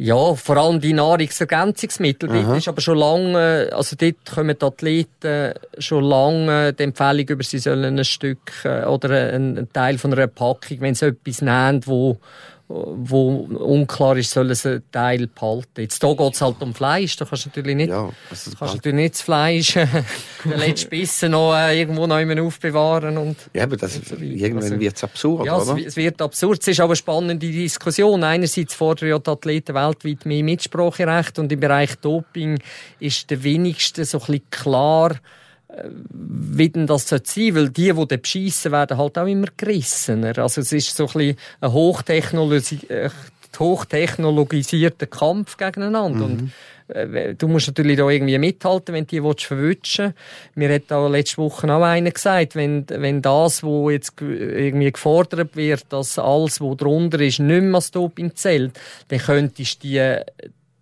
Ja, 0.00 0.34
vor 0.34 0.56
allem 0.56 0.80
die 0.80 0.92
Nahrungsergänzungsmittel. 0.92 2.28
Dort 2.28 2.56
ist 2.56 2.68
aber 2.68 2.80
schon 2.80 2.98
lange, 2.98 3.68
also 3.72 3.96
dort 3.98 4.14
kommen 4.32 4.56
die 4.56 4.64
Athleten 4.64 5.54
schon 5.78 6.04
lange 6.04 6.72
die 6.72 6.84
Empfehlung 6.84 7.26
über, 7.28 7.42
sie 7.42 7.58
sollen 7.58 7.98
ein 7.98 8.04
Stück 8.04 8.64
äh, 8.64 8.84
oder 8.84 9.32
einen 9.32 9.72
Teil 9.72 9.98
von 9.98 10.12
einer 10.12 10.28
Packung, 10.28 10.80
wenn 10.80 10.94
sie 10.94 11.06
etwas 11.08 11.42
nehmen, 11.42 11.84
wo 11.84 12.16
wo 12.68 13.46
unklar 13.58 14.18
ist, 14.18 14.30
sollen 14.30 14.54
sie 14.54 14.68
einen 14.68 14.92
Teil 14.92 15.26
behalten. 15.26 15.80
Jetzt 15.80 16.04
hier 16.04 16.14
geht 16.14 16.34
es 16.34 16.40
halt 16.42 16.60
um 16.60 16.74
Fleisch. 16.74 17.16
Da 17.16 17.24
kannst 17.24 17.46
du 17.46 17.48
natürlich 17.48 17.76
nicht, 17.76 17.88
ja, 17.88 18.10
also 18.30 18.50
kannst 18.58 18.74
natürlich 18.74 18.96
nicht 18.96 19.14
das 19.14 19.22
Fleisch, 19.22 19.72
den 20.44 20.58
letzten 20.58 20.90
Bissen 20.90 21.30
noch 21.30 21.56
äh, 21.56 21.80
irgendwo 21.80 22.06
noch 22.06 22.18
immer 22.18 22.42
aufbewahren. 22.42 23.16
Und, 23.16 23.36
ja, 23.54 23.62
aber 23.62 23.78
das, 23.78 23.94
so 23.94 24.16
irgendwann 24.16 24.64
also, 24.64 24.80
wird 24.80 24.96
es 24.96 25.02
absurd, 25.02 25.46
ja, 25.46 25.56
oder? 25.56 25.78
es 25.78 25.96
wird 25.96 26.20
absurd. 26.20 26.60
Es 26.60 26.68
ist 26.68 26.80
aber 26.80 26.90
eine 26.90 26.96
spannende 26.96 27.46
Diskussion. 27.46 28.22
Einerseits 28.22 28.74
fordern 28.74 29.08
ja 29.08 29.18
die 29.18 29.30
Athleten 29.30 29.74
weltweit 29.74 30.26
mehr 30.26 30.44
Mitspracherecht 30.44 31.38
und 31.38 31.50
im 31.50 31.60
Bereich 31.60 31.96
Doping 31.96 32.58
ist 33.00 33.30
der 33.30 33.42
wenigste 33.42 34.04
so 34.04 34.18
ein 34.18 34.26
bisschen 34.26 34.50
klar, 34.50 35.16
wie 36.10 36.68
denn 36.68 36.86
das 36.86 37.08
sein 37.08 37.20
soll, 37.24 37.54
weil 37.54 37.68
die, 37.70 37.92
die 37.92 38.06
dann 38.06 38.22
beschissen 38.22 38.72
werden, 38.72 38.98
halt 38.98 39.18
auch 39.18 39.26
immer 39.26 39.48
gerissener. 39.56 40.38
Also 40.38 40.60
es 40.60 40.72
ist 40.72 40.96
so 40.96 41.06
ein 41.06 41.12
bisschen 41.12 41.36
ein 41.60 41.72
Hochtechnologi 41.72 42.86
äh, 42.88 43.10
hochtechnologisierter 43.58 45.06
Kampf 45.06 45.56
gegeneinander. 45.56 46.26
Mhm. 46.26 46.50
Und 46.88 46.94
äh, 46.94 47.34
du 47.34 47.48
musst 47.48 47.68
natürlich 47.68 47.96
da 47.96 48.08
irgendwie 48.08 48.38
mithalten, 48.38 48.94
wenn 48.94 49.06
die 49.06 49.20
verwutschen 49.20 50.14
Mir 50.54 50.72
hat 50.72 50.92
auch 50.92 51.08
letzte 51.08 51.38
Woche 51.38 51.72
auch 51.72 51.82
einer 51.82 52.10
gesagt, 52.10 52.54
wenn, 52.56 52.84
wenn 52.88 53.22
das, 53.22 53.62
was 53.62 53.92
jetzt 53.92 54.12
irgendwie 54.20 54.92
gefordert 54.92 55.56
wird, 55.56 55.86
dass 55.90 56.18
alles, 56.18 56.60
was 56.60 56.76
drunter 56.76 57.20
ist, 57.20 57.40
nicht 57.40 57.62
mehr 57.62 57.74
als 57.74 57.90
Doping 57.90 58.34
zählt, 58.34 58.78
dann 59.08 59.18
könntest 59.18 59.82
du 59.82 59.88
die 59.88 60.16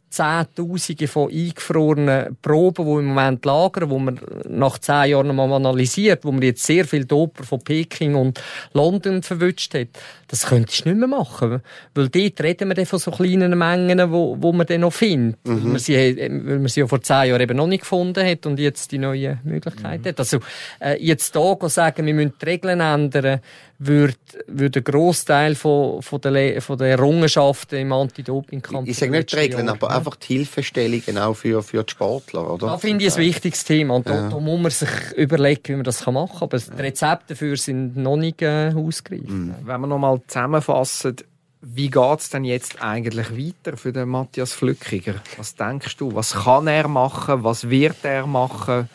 Zehntausende 0.08 1.08
von 1.08 1.30
eingefrorenen 1.30 2.36
Proben, 2.40 2.86
die 2.86 2.92
im 2.92 3.06
Moment 3.06 3.44
lagern, 3.44 3.90
wo 3.90 3.98
man 3.98 4.20
nach 4.48 4.78
zehn 4.78 5.10
Jahren 5.10 5.34
mal 5.34 5.52
analysiert, 5.52 6.24
wo 6.24 6.32
man 6.32 6.42
jetzt 6.42 6.64
sehr 6.64 6.84
viel 6.84 7.04
Doper 7.04 7.44
von 7.44 7.58
Peking 7.60 8.14
und 8.14 8.40
London 8.72 9.22
verwünscht 9.22 9.74
hat. 9.74 9.88
Das 10.28 10.46
könntest 10.46 10.84
du 10.84 10.90
nicht 10.90 10.98
mehr 10.98 11.08
machen. 11.08 11.60
Weil 11.94 12.08
dort 12.08 12.40
reden 12.40 12.68
wir 12.68 12.74
dann 12.74 12.86
von 12.86 12.98
so 12.98 13.10
kleinen 13.10 13.56
Mengen, 13.58 14.10
wo, 14.10 14.36
wo 14.40 14.52
man 14.52 14.66
dann 14.66 14.80
noch 14.80 14.92
findet. 14.92 15.38
Mhm. 15.46 15.64
Weil, 15.64 15.70
man 15.70 15.78
sie, 15.78 16.16
weil 16.16 16.58
man 16.58 16.68
sie 16.68 16.80
ja 16.80 16.86
vor 16.86 17.02
zehn 17.02 17.28
Jahren 17.28 17.40
eben 17.40 17.56
noch 17.56 17.66
nicht 17.66 17.80
gefunden 17.80 18.24
hat 18.24 18.46
und 18.46 18.58
jetzt 18.58 18.92
die 18.92 18.98
neue 18.98 19.38
Möglichkeit 19.44 20.02
mhm. 20.02 20.08
hat. 20.08 20.18
Also, 20.18 20.38
äh, 20.80 20.96
jetzt 21.02 21.36
hier 21.36 21.58
sagen, 21.68 22.06
wir 22.06 22.14
müssen 22.14 22.34
die 22.40 22.44
Regeln 22.44 22.80
ändern, 22.80 23.40
würde, 23.78 24.14
würde 24.46 24.80
ein 24.80 24.84
Grossteil 24.84 25.54
von, 25.54 26.00
von, 26.00 26.20
der, 26.20 26.62
von 26.62 26.78
der 26.78 26.88
Errungenschaften 26.88 27.78
im 27.78 27.92
Anti-Doping-Kampf. 27.92 28.88
Ich 28.88 28.96
sage 28.96 29.12
nicht 29.12 29.32
die 29.32 29.36
Regeln, 29.36 29.68
aber 29.68 29.90
einfach 29.90 30.16
die 30.16 30.38
Hilfestellungen 30.38 31.18
auch 31.18 31.34
für, 31.34 31.62
für 31.62 31.84
die 31.84 31.90
Sportler, 31.90 32.50
oder? 32.50 32.66
Da 32.68 32.78
finde 32.78 33.04
ich 33.04 33.14
ein 33.14 33.20
wichtiges 33.20 33.64
Thema. 33.64 33.96
Und 33.96 34.08
da, 34.08 34.28
da, 34.28 34.40
muss 34.40 34.60
man 34.60 34.70
sich 34.70 34.88
überlegen, 35.16 35.62
wie 35.66 35.72
man 35.76 35.84
das 35.84 36.06
machen 36.06 36.28
kann. 36.38 36.42
Aber 36.42 36.58
die 36.58 36.82
Rezepte 36.82 37.34
dafür 37.34 37.56
sind 37.56 37.96
noch 37.96 38.16
nicht 38.16 38.40
äh, 38.42 38.72
ausgereift. 38.74 39.28
Mhm. 39.28 39.54
Wenn 39.62 39.80
wir 39.80 39.86
nochmal 39.86 40.20
zusammenfassen, 40.26 41.16
wie 41.60 41.90
geht 41.90 42.20
es 42.20 42.30
denn 42.30 42.44
jetzt 42.44 42.80
eigentlich 42.80 43.30
weiter 43.36 43.76
für 43.76 43.92
den 43.92 44.08
Matthias 44.08 44.52
Flückiger? 44.52 45.16
Was 45.36 45.54
denkst 45.54 45.96
du? 45.96 46.14
Was 46.14 46.32
kann 46.32 46.66
er 46.68 46.88
machen? 46.88 47.42
Was 47.44 47.68
wird 47.68 48.04
er 48.04 48.26
machen 48.26 48.88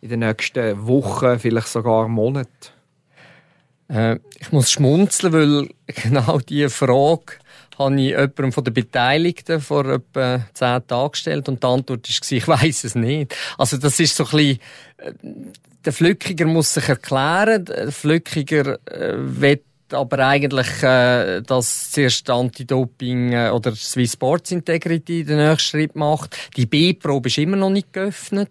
in 0.00 0.08
den 0.08 0.20
nächsten 0.20 0.86
Wochen, 0.86 1.38
vielleicht 1.38 1.68
sogar 1.68 2.08
Monaten? 2.08 2.48
Äh, 3.92 4.18
ich 4.40 4.50
muss 4.52 4.70
schmunzeln, 4.70 5.32
weil 5.32 5.68
genau 6.02 6.38
diese 6.38 6.70
Frage 6.70 7.34
habe 7.78 7.94
ich 7.96 8.10
jemandem 8.10 8.52
von 8.52 8.64
den 8.64 8.74
Beteiligten 8.74 9.60
vor 9.60 9.86
etwa 9.86 10.44
zehn 10.54 10.86
Tagen 10.86 11.10
gestellt 11.10 11.48
und 11.48 11.62
die 11.62 11.66
Antwort 11.66 12.08
war, 12.08 12.32
ich 12.32 12.48
weiß 12.48 12.84
es 12.84 12.94
nicht. 12.94 13.34
Also 13.58 13.76
das 13.76 14.00
ist 14.00 14.16
so 14.16 14.24
ein 14.24 14.30
bisschen, 14.30 14.58
äh, 14.98 15.12
der 15.84 15.92
Flückiger 15.92 16.46
muss 16.46 16.74
sich 16.74 16.88
erklären, 16.88 17.64
der 17.64 17.92
Flückiger 17.92 18.78
äh, 18.86 19.14
wird 19.16 19.62
aber 19.90 20.20
eigentlich, 20.20 20.68
dass 20.80 21.90
zuerst 21.90 22.30
Anti-Doping 22.30 23.36
oder 23.50 23.76
Swiss 23.76 24.14
Sports 24.14 24.50
Integrity 24.50 25.22
den 25.22 25.36
nächsten 25.36 25.68
Schritt 25.68 25.94
macht. 25.94 26.34
Die 26.56 26.64
B-Probe 26.64 27.28
ist 27.28 27.36
immer 27.36 27.58
noch 27.58 27.68
nicht 27.68 27.92
geöffnet. 27.92 28.48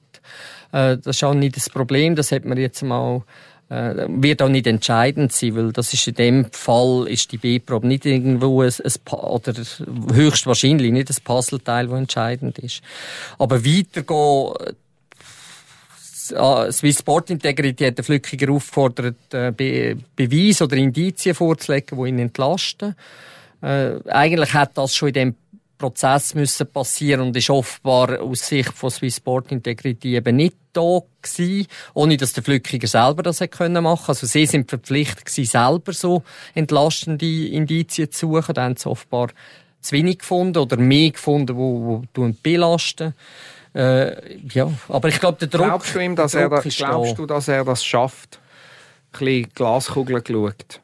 Das 0.72 1.00
ist 1.04 1.24
auch 1.24 1.34
nicht 1.34 1.56
das 1.56 1.68
Problem. 1.68 2.16
Das 2.16 2.32
hat 2.32 2.46
man 2.46 2.60
jetzt 2.60 2.84
mal 2.84 3.24
wird 3.74 4.42
auch 4.42 4.50
nicht 4.50 4.68
entscheidend 4.68 5.32
sein, 5.32 5.56
weil 5.56 5.72
das 5.72 5.94
ist 5.94 6.06
in 6.06 6.16
dem 6.16 6.52
Fall 6.52 7.08
ist 7.08 7.32
die 7.32 7.38
B-Probe 7.38 7.88
nicht 7.88 8.06
irgendwo 8.06 8.62
ein, 8.62 8.70
ein 8.70 9.18
oder 9.18 9.54
höchstwahrscheinlich 10.14 10.92
nicht 10.92 11.10
das 11.10 11.22
Puzzleteil, 11.22 11.88
das 11.88 11.98
entscheidend 11.98 12.60
ist. 12.60 12.82
Aber 13.38 13.64
weitergehen 13.64 14.76
Swiss 16.72 17.00
Sport 17.00 17.30
Integrity 17.30 17.86
hat 17.86 17.98
den 17.98 18.06
Flückiger 18.06 18.52
aufgefordert, 18.52 19.34
äh, 19.34 19.52
Be 19.52 19.98
Beweise 20.16 20.66
oder 20.66 20.78
Indizien 20.78 21.36
vorzulegen, 21.36 21.98
die 21.98 22.10
ihn 22.10 22.20
entlasten. 22.20 22.96
Äh, 23.62 23.96
eigentlich 24.08 24.54
hat 24.54 24.78
das 24.78 24.96
schon 24.96 25.10
in 25.10 25.14
dem 25.14 25.36
Prozess 25.82 26.36
müssen 26.36 26.68
passieren 26.68 27.22
und 27.22 27.36
ist 27.36 27.50
offenbar 27.50 28.22
aus 28.22 28.48
Sicht 28.48 28.72
von 28.74 28.92
Swiss 28.92 29.18
Sport 29.18 29.52
Integrity 29.52 30.16
eben 30.16 30.36
nicht 30.36 30.56
da 30.74 31.00
gewesen, 31.22 31.68
ohne 31.94 32.18
dass 32.18 32.34
der 32.34 32.44
Flückiger 32.44 32.88
selber 32.88 33.24
das 33.24 33.42
hätte 33.42 33.58
können 33.58 33.84
machen. 33.84 34.06
Also 34.08 34.28
sie 34.28 34.46
sind 34.46 34.70
verpflichtet 34.70 35.26
gewesen, 35.26 35.50
selber 35.50 35.94
so 35.94 36.24
entlastende 36.54 37.48
Indizien 37.48 38.12
zu 38.12 38.28
suchen. 38.28 38.54
Da 38.54 38.64
haben 38.64 38.78
sie 38.78 38.90
offenbar 38.90 39.30
zu 39.82 39.94
wenig 39.94 40.20
gefunden 40.20 40.60
oder 40.60 40.78
mehr 40.78 41.12
gefunden, 41.12 41.58
wo, 41.58 42.04
wo 42.14 42.32
belasten. 42.44 43.16
Äh, 43.74 44.38
ja, 44.54 44.72
aber 44.88 45.08
ich 45.08 45.20
glaube, 45.20 45.40
der 45.40 45.48
Druck. 45.48 45.66
Glaubst 45.66 45.96
du 45.96 46.00
ihm, 46.00 46.16
dass 46.16 46.34
er 46.34 46.50
da, 46.50 46.62
glaubst 46.62 47.18
du, 47.18 47.26
dass 47.26 47.48
er 47.48 47.66
das 47.66 47.84
schafft? 47.84 48.40
Ein 49.14 49.20
bisschen 49.20 49.50
Glaskugel 49.56 50.22
geschaut. 50.22 50.82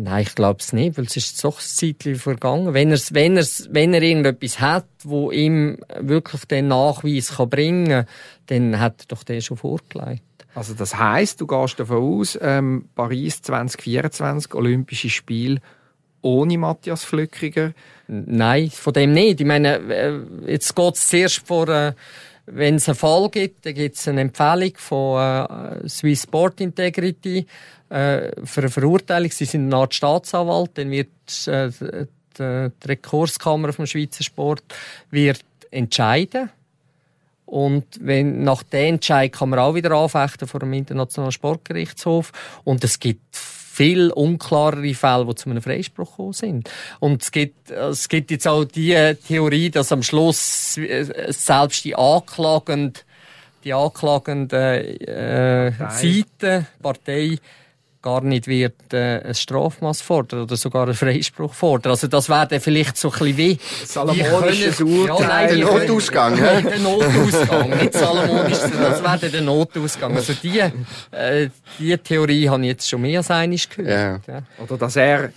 Nein, 0.00 0.22
ich 0.22 0.36
glaube 0.36 0.60
es 0.60 0.72
nicht, 0.72 0.96
weil 0.96 1.06
es 1.06 1.16
ist 1.16 1.44
doch 1.44 1.58
ein 1.58 1.64
Zeitchen 1.64 2.14
vergangen. 2.14 2.72
Wenn, 2.72 2.92
er's, 2.92 3.14
wenn, 3.14 3.36
er's, 3.36 3.68
wenn 3.72 3.92
er 3.92 4.00
irgendetwas 4.00 4.60
hat, 4.60 4.86
wo 5.02 5.32
ihm 5.32 5.78
wirklich 5.98 6.44
den 6.44 6.68
Nachweis 6.68 7.36
kann 7.36 7.50
bringen 7.50 7.88
kann, 7.88 8.06
dann 8.46 8.78
hat 8.80 9.02
er 9.02 9.06
doch 9.08 9.24
den 9.24 9.42
schon 9.42 9.56
vorgelegt. 9.56 10.22
Also 10.54 10.74
das 10.74 10.96
heißt, 10.96 11.40
du 11.40 11.48
gehst 11.48 11.80
davon 11.80 11.96
aus, 11.96 12.38
ähm, 12.40 12.88
Paris 12.94 13.42
2024, 13.42 14.54
Olympische 14.54 15.10
Spiele 15.10 15.60
ohne 16.22 16.58
Matthias 16.58 17.02
Flückiger? 17.04 17.72
Nein, 18.06 18.70
von 18.70 18.92
dem 18.92 19.12
nicht. 19.12 19.40
Ich 19.40 19.46
meine, 19.46 19.78
äh, 19.78 20.20
jetzt 20.46 20.76
geht 20.76 20.94
es 20.94 21.08
zuerst 21.08 21.46
vor, 21.46 21.68
äh, 21.68 21.92
wenn 22.50 22.76
es 22.76 22.88
einen 22.88 22.96
Fall 22.96 23.28
gibt, 23.30 23.66
dann 23.66 23.74
gibt 23.74 23.96
es 23.96 24.08
eine 24.08 24.22
Empfehlung 24.22 24.72
von 24.76 25.20
äh, 25.20 25.88
Swiss 25.88 26.22
Sport 26.22 26.60
Integrity 26.60 27.46
äh, 27.88 28.30
für 28.44 28.60
eine 28.60 28.70
Verurteilung. 28.70 29.30
Sie 29.30 29.44
sind 29.44 29.66
eine 29.66 29.76
Art 29.76 29.94
Staatsanwalt, 29.94 30.72
dann 30.74 30.90
wird 30.90 31.08
äh, 31.46 31.70
die, 32.38 32.70
die 32.70 32.88
Rekurskammer 32.88 33.72
vom 33.72 33.86
Schweizer 33.86 34.24
Sport 34.24 34.62
wird 35.10 35.44
entscheiden. 35.70 36.50
Und 37.46 37.86
wenn, 38.00 38.44
nach 38.44 38.62
dem 38.62 38.94
Entscheid 38.94 39.32
kann 39.32 39.48
man 39.48 39.58
auch 39.58 39.74
wieder 39.74 39.92
anfechten 39.92 40.46
vor 40.46 40.60
dem 40.60 40.72
Internationalen 40.74 41.32
Sportgerichtshof. 41.32 42.30
Und 42.64 42.84
es 42.84 42.98
gibt 42.98 43.24
viel 43.78 44.10
unklarere 44.10 44.92
Fälle, 44.92 45.24
die 45.24 45.34
zu 45.36 45.48
einem 45.48 45.62
Freispruch 45.62 46.10
gekommen 46.10 46.32
sind. 46.32 46.70
Und 46.98 47.22
es 47.22 47.30
gibt, 47.30 47.70
es 47.70 48.08
gibt 48.08 48.32
jetzt 48.32 48.48
auch 48.48 48.64
die 48.64 49.14
Theorie, 49.26 49.70
dass 49.70 49.92
am 49.92 50.02
Schluss 50.02 50.76
äh, 50.78 51.32
selbst 51.32 51.84
die 51.84 51.94
anklagende, 51.94 53.00
die 53.62 53.72
anklagende 53.72 54.98
äh, 55.06 55.72
Seite, 55.90 56.66
Partei, 56.82 57.38
gar 58.02 58.22
nicht 58.22 58.46
wird 58.46 58.92
äh, 58.92 59.20
ein 59.20 59.34
Strafmaß 59.34 60.02
fordern 60.02 60.42
oder 60.42 60.56
sogar 60.56 60.84
einen 60.84 60.94
Freispruch 60.94 61.52
fordern. 61.52 61.90
Also 61.90 62.06
das 62.06 62.28
wäre 62.28 62.46
dann 62.46 62.60
vielleicht 62.60 62.96
so 62.96 63.10
ein 63.10 63.18
bisschen 63.18 63.36
wie... 63.36 63.58
Salomonisches 63.84 64.80
Urteil. 64.80 65.20
Ja, 65.20 65.28
nein, 65.28 65.48
der 65.48 65.66
Notausgang. 65.66 66.38
Ja, 66.38 66.60
der 66.60 66.78
Notausgang, 66.78 67.70
nicht 67.70 67.94
salomonisch, 67.94 68.58
das 68.58 69.02
wäre 69.02 69.18
dann 69.18 69.32
der 69.32 69.42
Notausgang. 69.42 70.16
Also 70.16 70.32
die, 70.42 70.58
äh, 70.58 71.48
die 71.78 71.96
Theorie 71.98 72.48
habe 72.48 72.62
ich 72.62 72.68
jetzt 72.68 72.88
schon 72.88 73.02
mehr 73.02 73.18
als 73.18 73.30
einmal 73.30 73.58
gehört. 73.76 74.26
Ja. 74.26 74.42
Oder 74.58 74.78
dass 74.78 74.96
er 74.96 75.30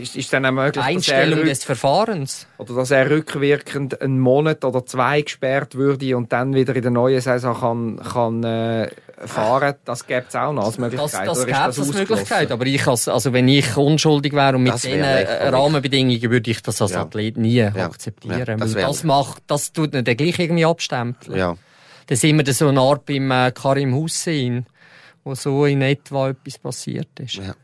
ist, 0.00 0.16
ist 0.16 0.32
dann 0.32 0.46
auch 0.46 0.52
möglich, 0.52 0.84
Einstellung 0.84 1.44
des 1.44 1.64
Verfahrens. 1.64 2.46
Oder 2.58 2.74
dass 2.74 2.90
er 2.90 3.10
rückwirkend 3.10 4.00
einen 4.00 4.20
Monat 4.20 4.64
oder 4.64 4.84
zwei 4.86 5.22
gesperrt 5.22 5.74
würde 5.74 6.16
und 6.16 6.32
dann 6.32 6.54
wieder 6.54 6.74
in 6.74 6.82
der 6.82 6.90
neuen 6.90 7.20
Saison 7.20 7.58
kann, 7.58 8.00
kann 8.02 8.44
äh, 8.44 8.90
fahren. 9.16 9.74
Das 9.84 10.06
gäbe 10.06 10.26
es 10.28 10.34
auch 10.34 10.52
noch 10.52 10.64
als 10.64 10.78
Möglichkeit. 10.78 11.26
Das, 11.26 11.38
das 11.38 11.46
gäbe 11.46 11.58
es 11.68 11.78
als 11.78 11.92
Möglichkeit. 11.94 12.52
Aber 12.52 12.66
ich 12.66 12.86
als, 12.86 13.08
also 13.08 13.32
wenn 13.32 13.48
ich 13.48 13.76
unschuldig 13.76 14.32
wäre 14.32 14.56
und 14.56 14.62
mit 14.62 14.74
diesen 14.74 15.02
Rahmenbedingungen 15.02 16.30
würde 16.30 16.50
ich 16.50 16.62
das 16.62 16.82
als 16.82 16.92
ja. 16.92 17.02
Athlet 17.02 17.36
nie 17.36 17.56
ja. 17.56 17.74
akzeptieren. 17.74 18.38
Ja, 18.38 18.56
das, 18.56 18.72
das 18.72 19.04
macht, 19.04 19.42
das 19.46 19.72
tut 19.72 19.92
nicht 19.92 20.06
gleich 20.16 20.38
irgendwie 20.38 20.64
abstempeln. 20.64 21.38
Ja. 21.38 21.56
Dann 22.06 22.16
sind 22.16 22.46
wir 22.46 22.54
so 22.54 22.68
eine 22.68 22.80
Art 22.80 23.04
beim 23.06 23.30
äh, 23.30 23.50
Karim 23.52 23.94
Hussein, 23.94 24.66
wo 25.24 25.34
so 25.34 25.64
in 25.66 25.82
etwa 25.82 26.30
etwas 26.30 26.58
passiert 26.58 27.08
ist. 27.18 27.34
Ja. 27.34 27.54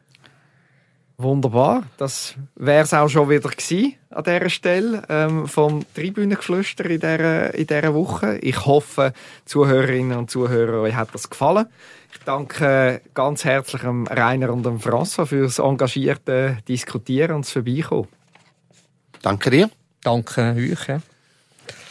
Wunderbar. 1.23 1.85
Das 1.99 2.35
wäre 2.57 2.83
es 2.83 2.93
auch 2.93 3.09
schon 3.09 3.31
wieder 3.31 3.49
gewesen 3.49 3.95
an 4.11 4.25
dieser 4.25 4.51
Stelle 4.51 5.03
ähm, 5.09 5.47
vom 5.47 5.85
Tribünengeflüster 5.95 6.85
in 6.87 6.99
dieser, 7.01 7.55
in 7.55 7.67
dieser 7.67 7.95
Woche. 7.95 8.39
Ich 8.39 8.67
hoffe, 8.67 9.13
Zuhörerinnen 9.45 10.19
und 10.19 10.31
Zuhörer, 10.31 10.81
euch 10.83 10.97
hat 10.97 11.15
das 11.15 11.31
gefallen. 11.31 11.67
Ich 12.13 12.19
danke 12.25 13.03
ganz 13.15 13.45
herzlich 13.45 13.83
dem 13.83 14.07
Rainer 14.09 14.53
und 14.53 14.67
dem 14.67 14.81
François 14.81 15.27
fürs 15.27 15.61
engagierte 15.61 16.59
Diskutieren 16.69 17.37
und 17.37 17.45
das 17.45 17.53
Vorbeikommen. 17.53 18.09
Danke 19.23 19.51
dir. 19.51 19.71
Danke 20.03 20.55
euch. 20.57 20.89
Ja. 20.89 21.01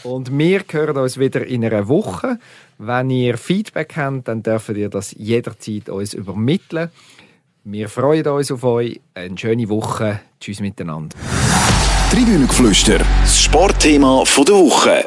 Und 0.03 0.37
wir 0.37 0.63
hören 0.69 0.97
uns 0.97 1.17
wieder 1.17 1.45
in 1.45 1.63
einer 1.63 1.87
Woche. 1.87 2.37
Wenn 2.77 3.09
ihr 3.09 3.37
Feedback 3.37 3.93
habt, 3.95 4.27
dann 4.27 4.43
dürft 4.43 4.69
ihr 4.69 4.89
das 4.89 5.15
jederzeit 5.17 5.87
uns 5.87 6.13
übermitteln. 6.13 6.89
Wir 7.63 7.89
freuen 7.89 8.25
uns 8.27 8.51
auf 8.51 8.63
euch. 8.63 8.99
Eine 9.13 9.37
schöne 9.37 9.69
Woche. 9.69 10.21
Tschüss 10.39 10.61
miteinander. 10.61 11.15
Tribünengeflüster, 12.09 12.97
das 12.97 13.39
Sportthema 13.39 14.23
der 14.25 14.55
Woche. 14.55 15.05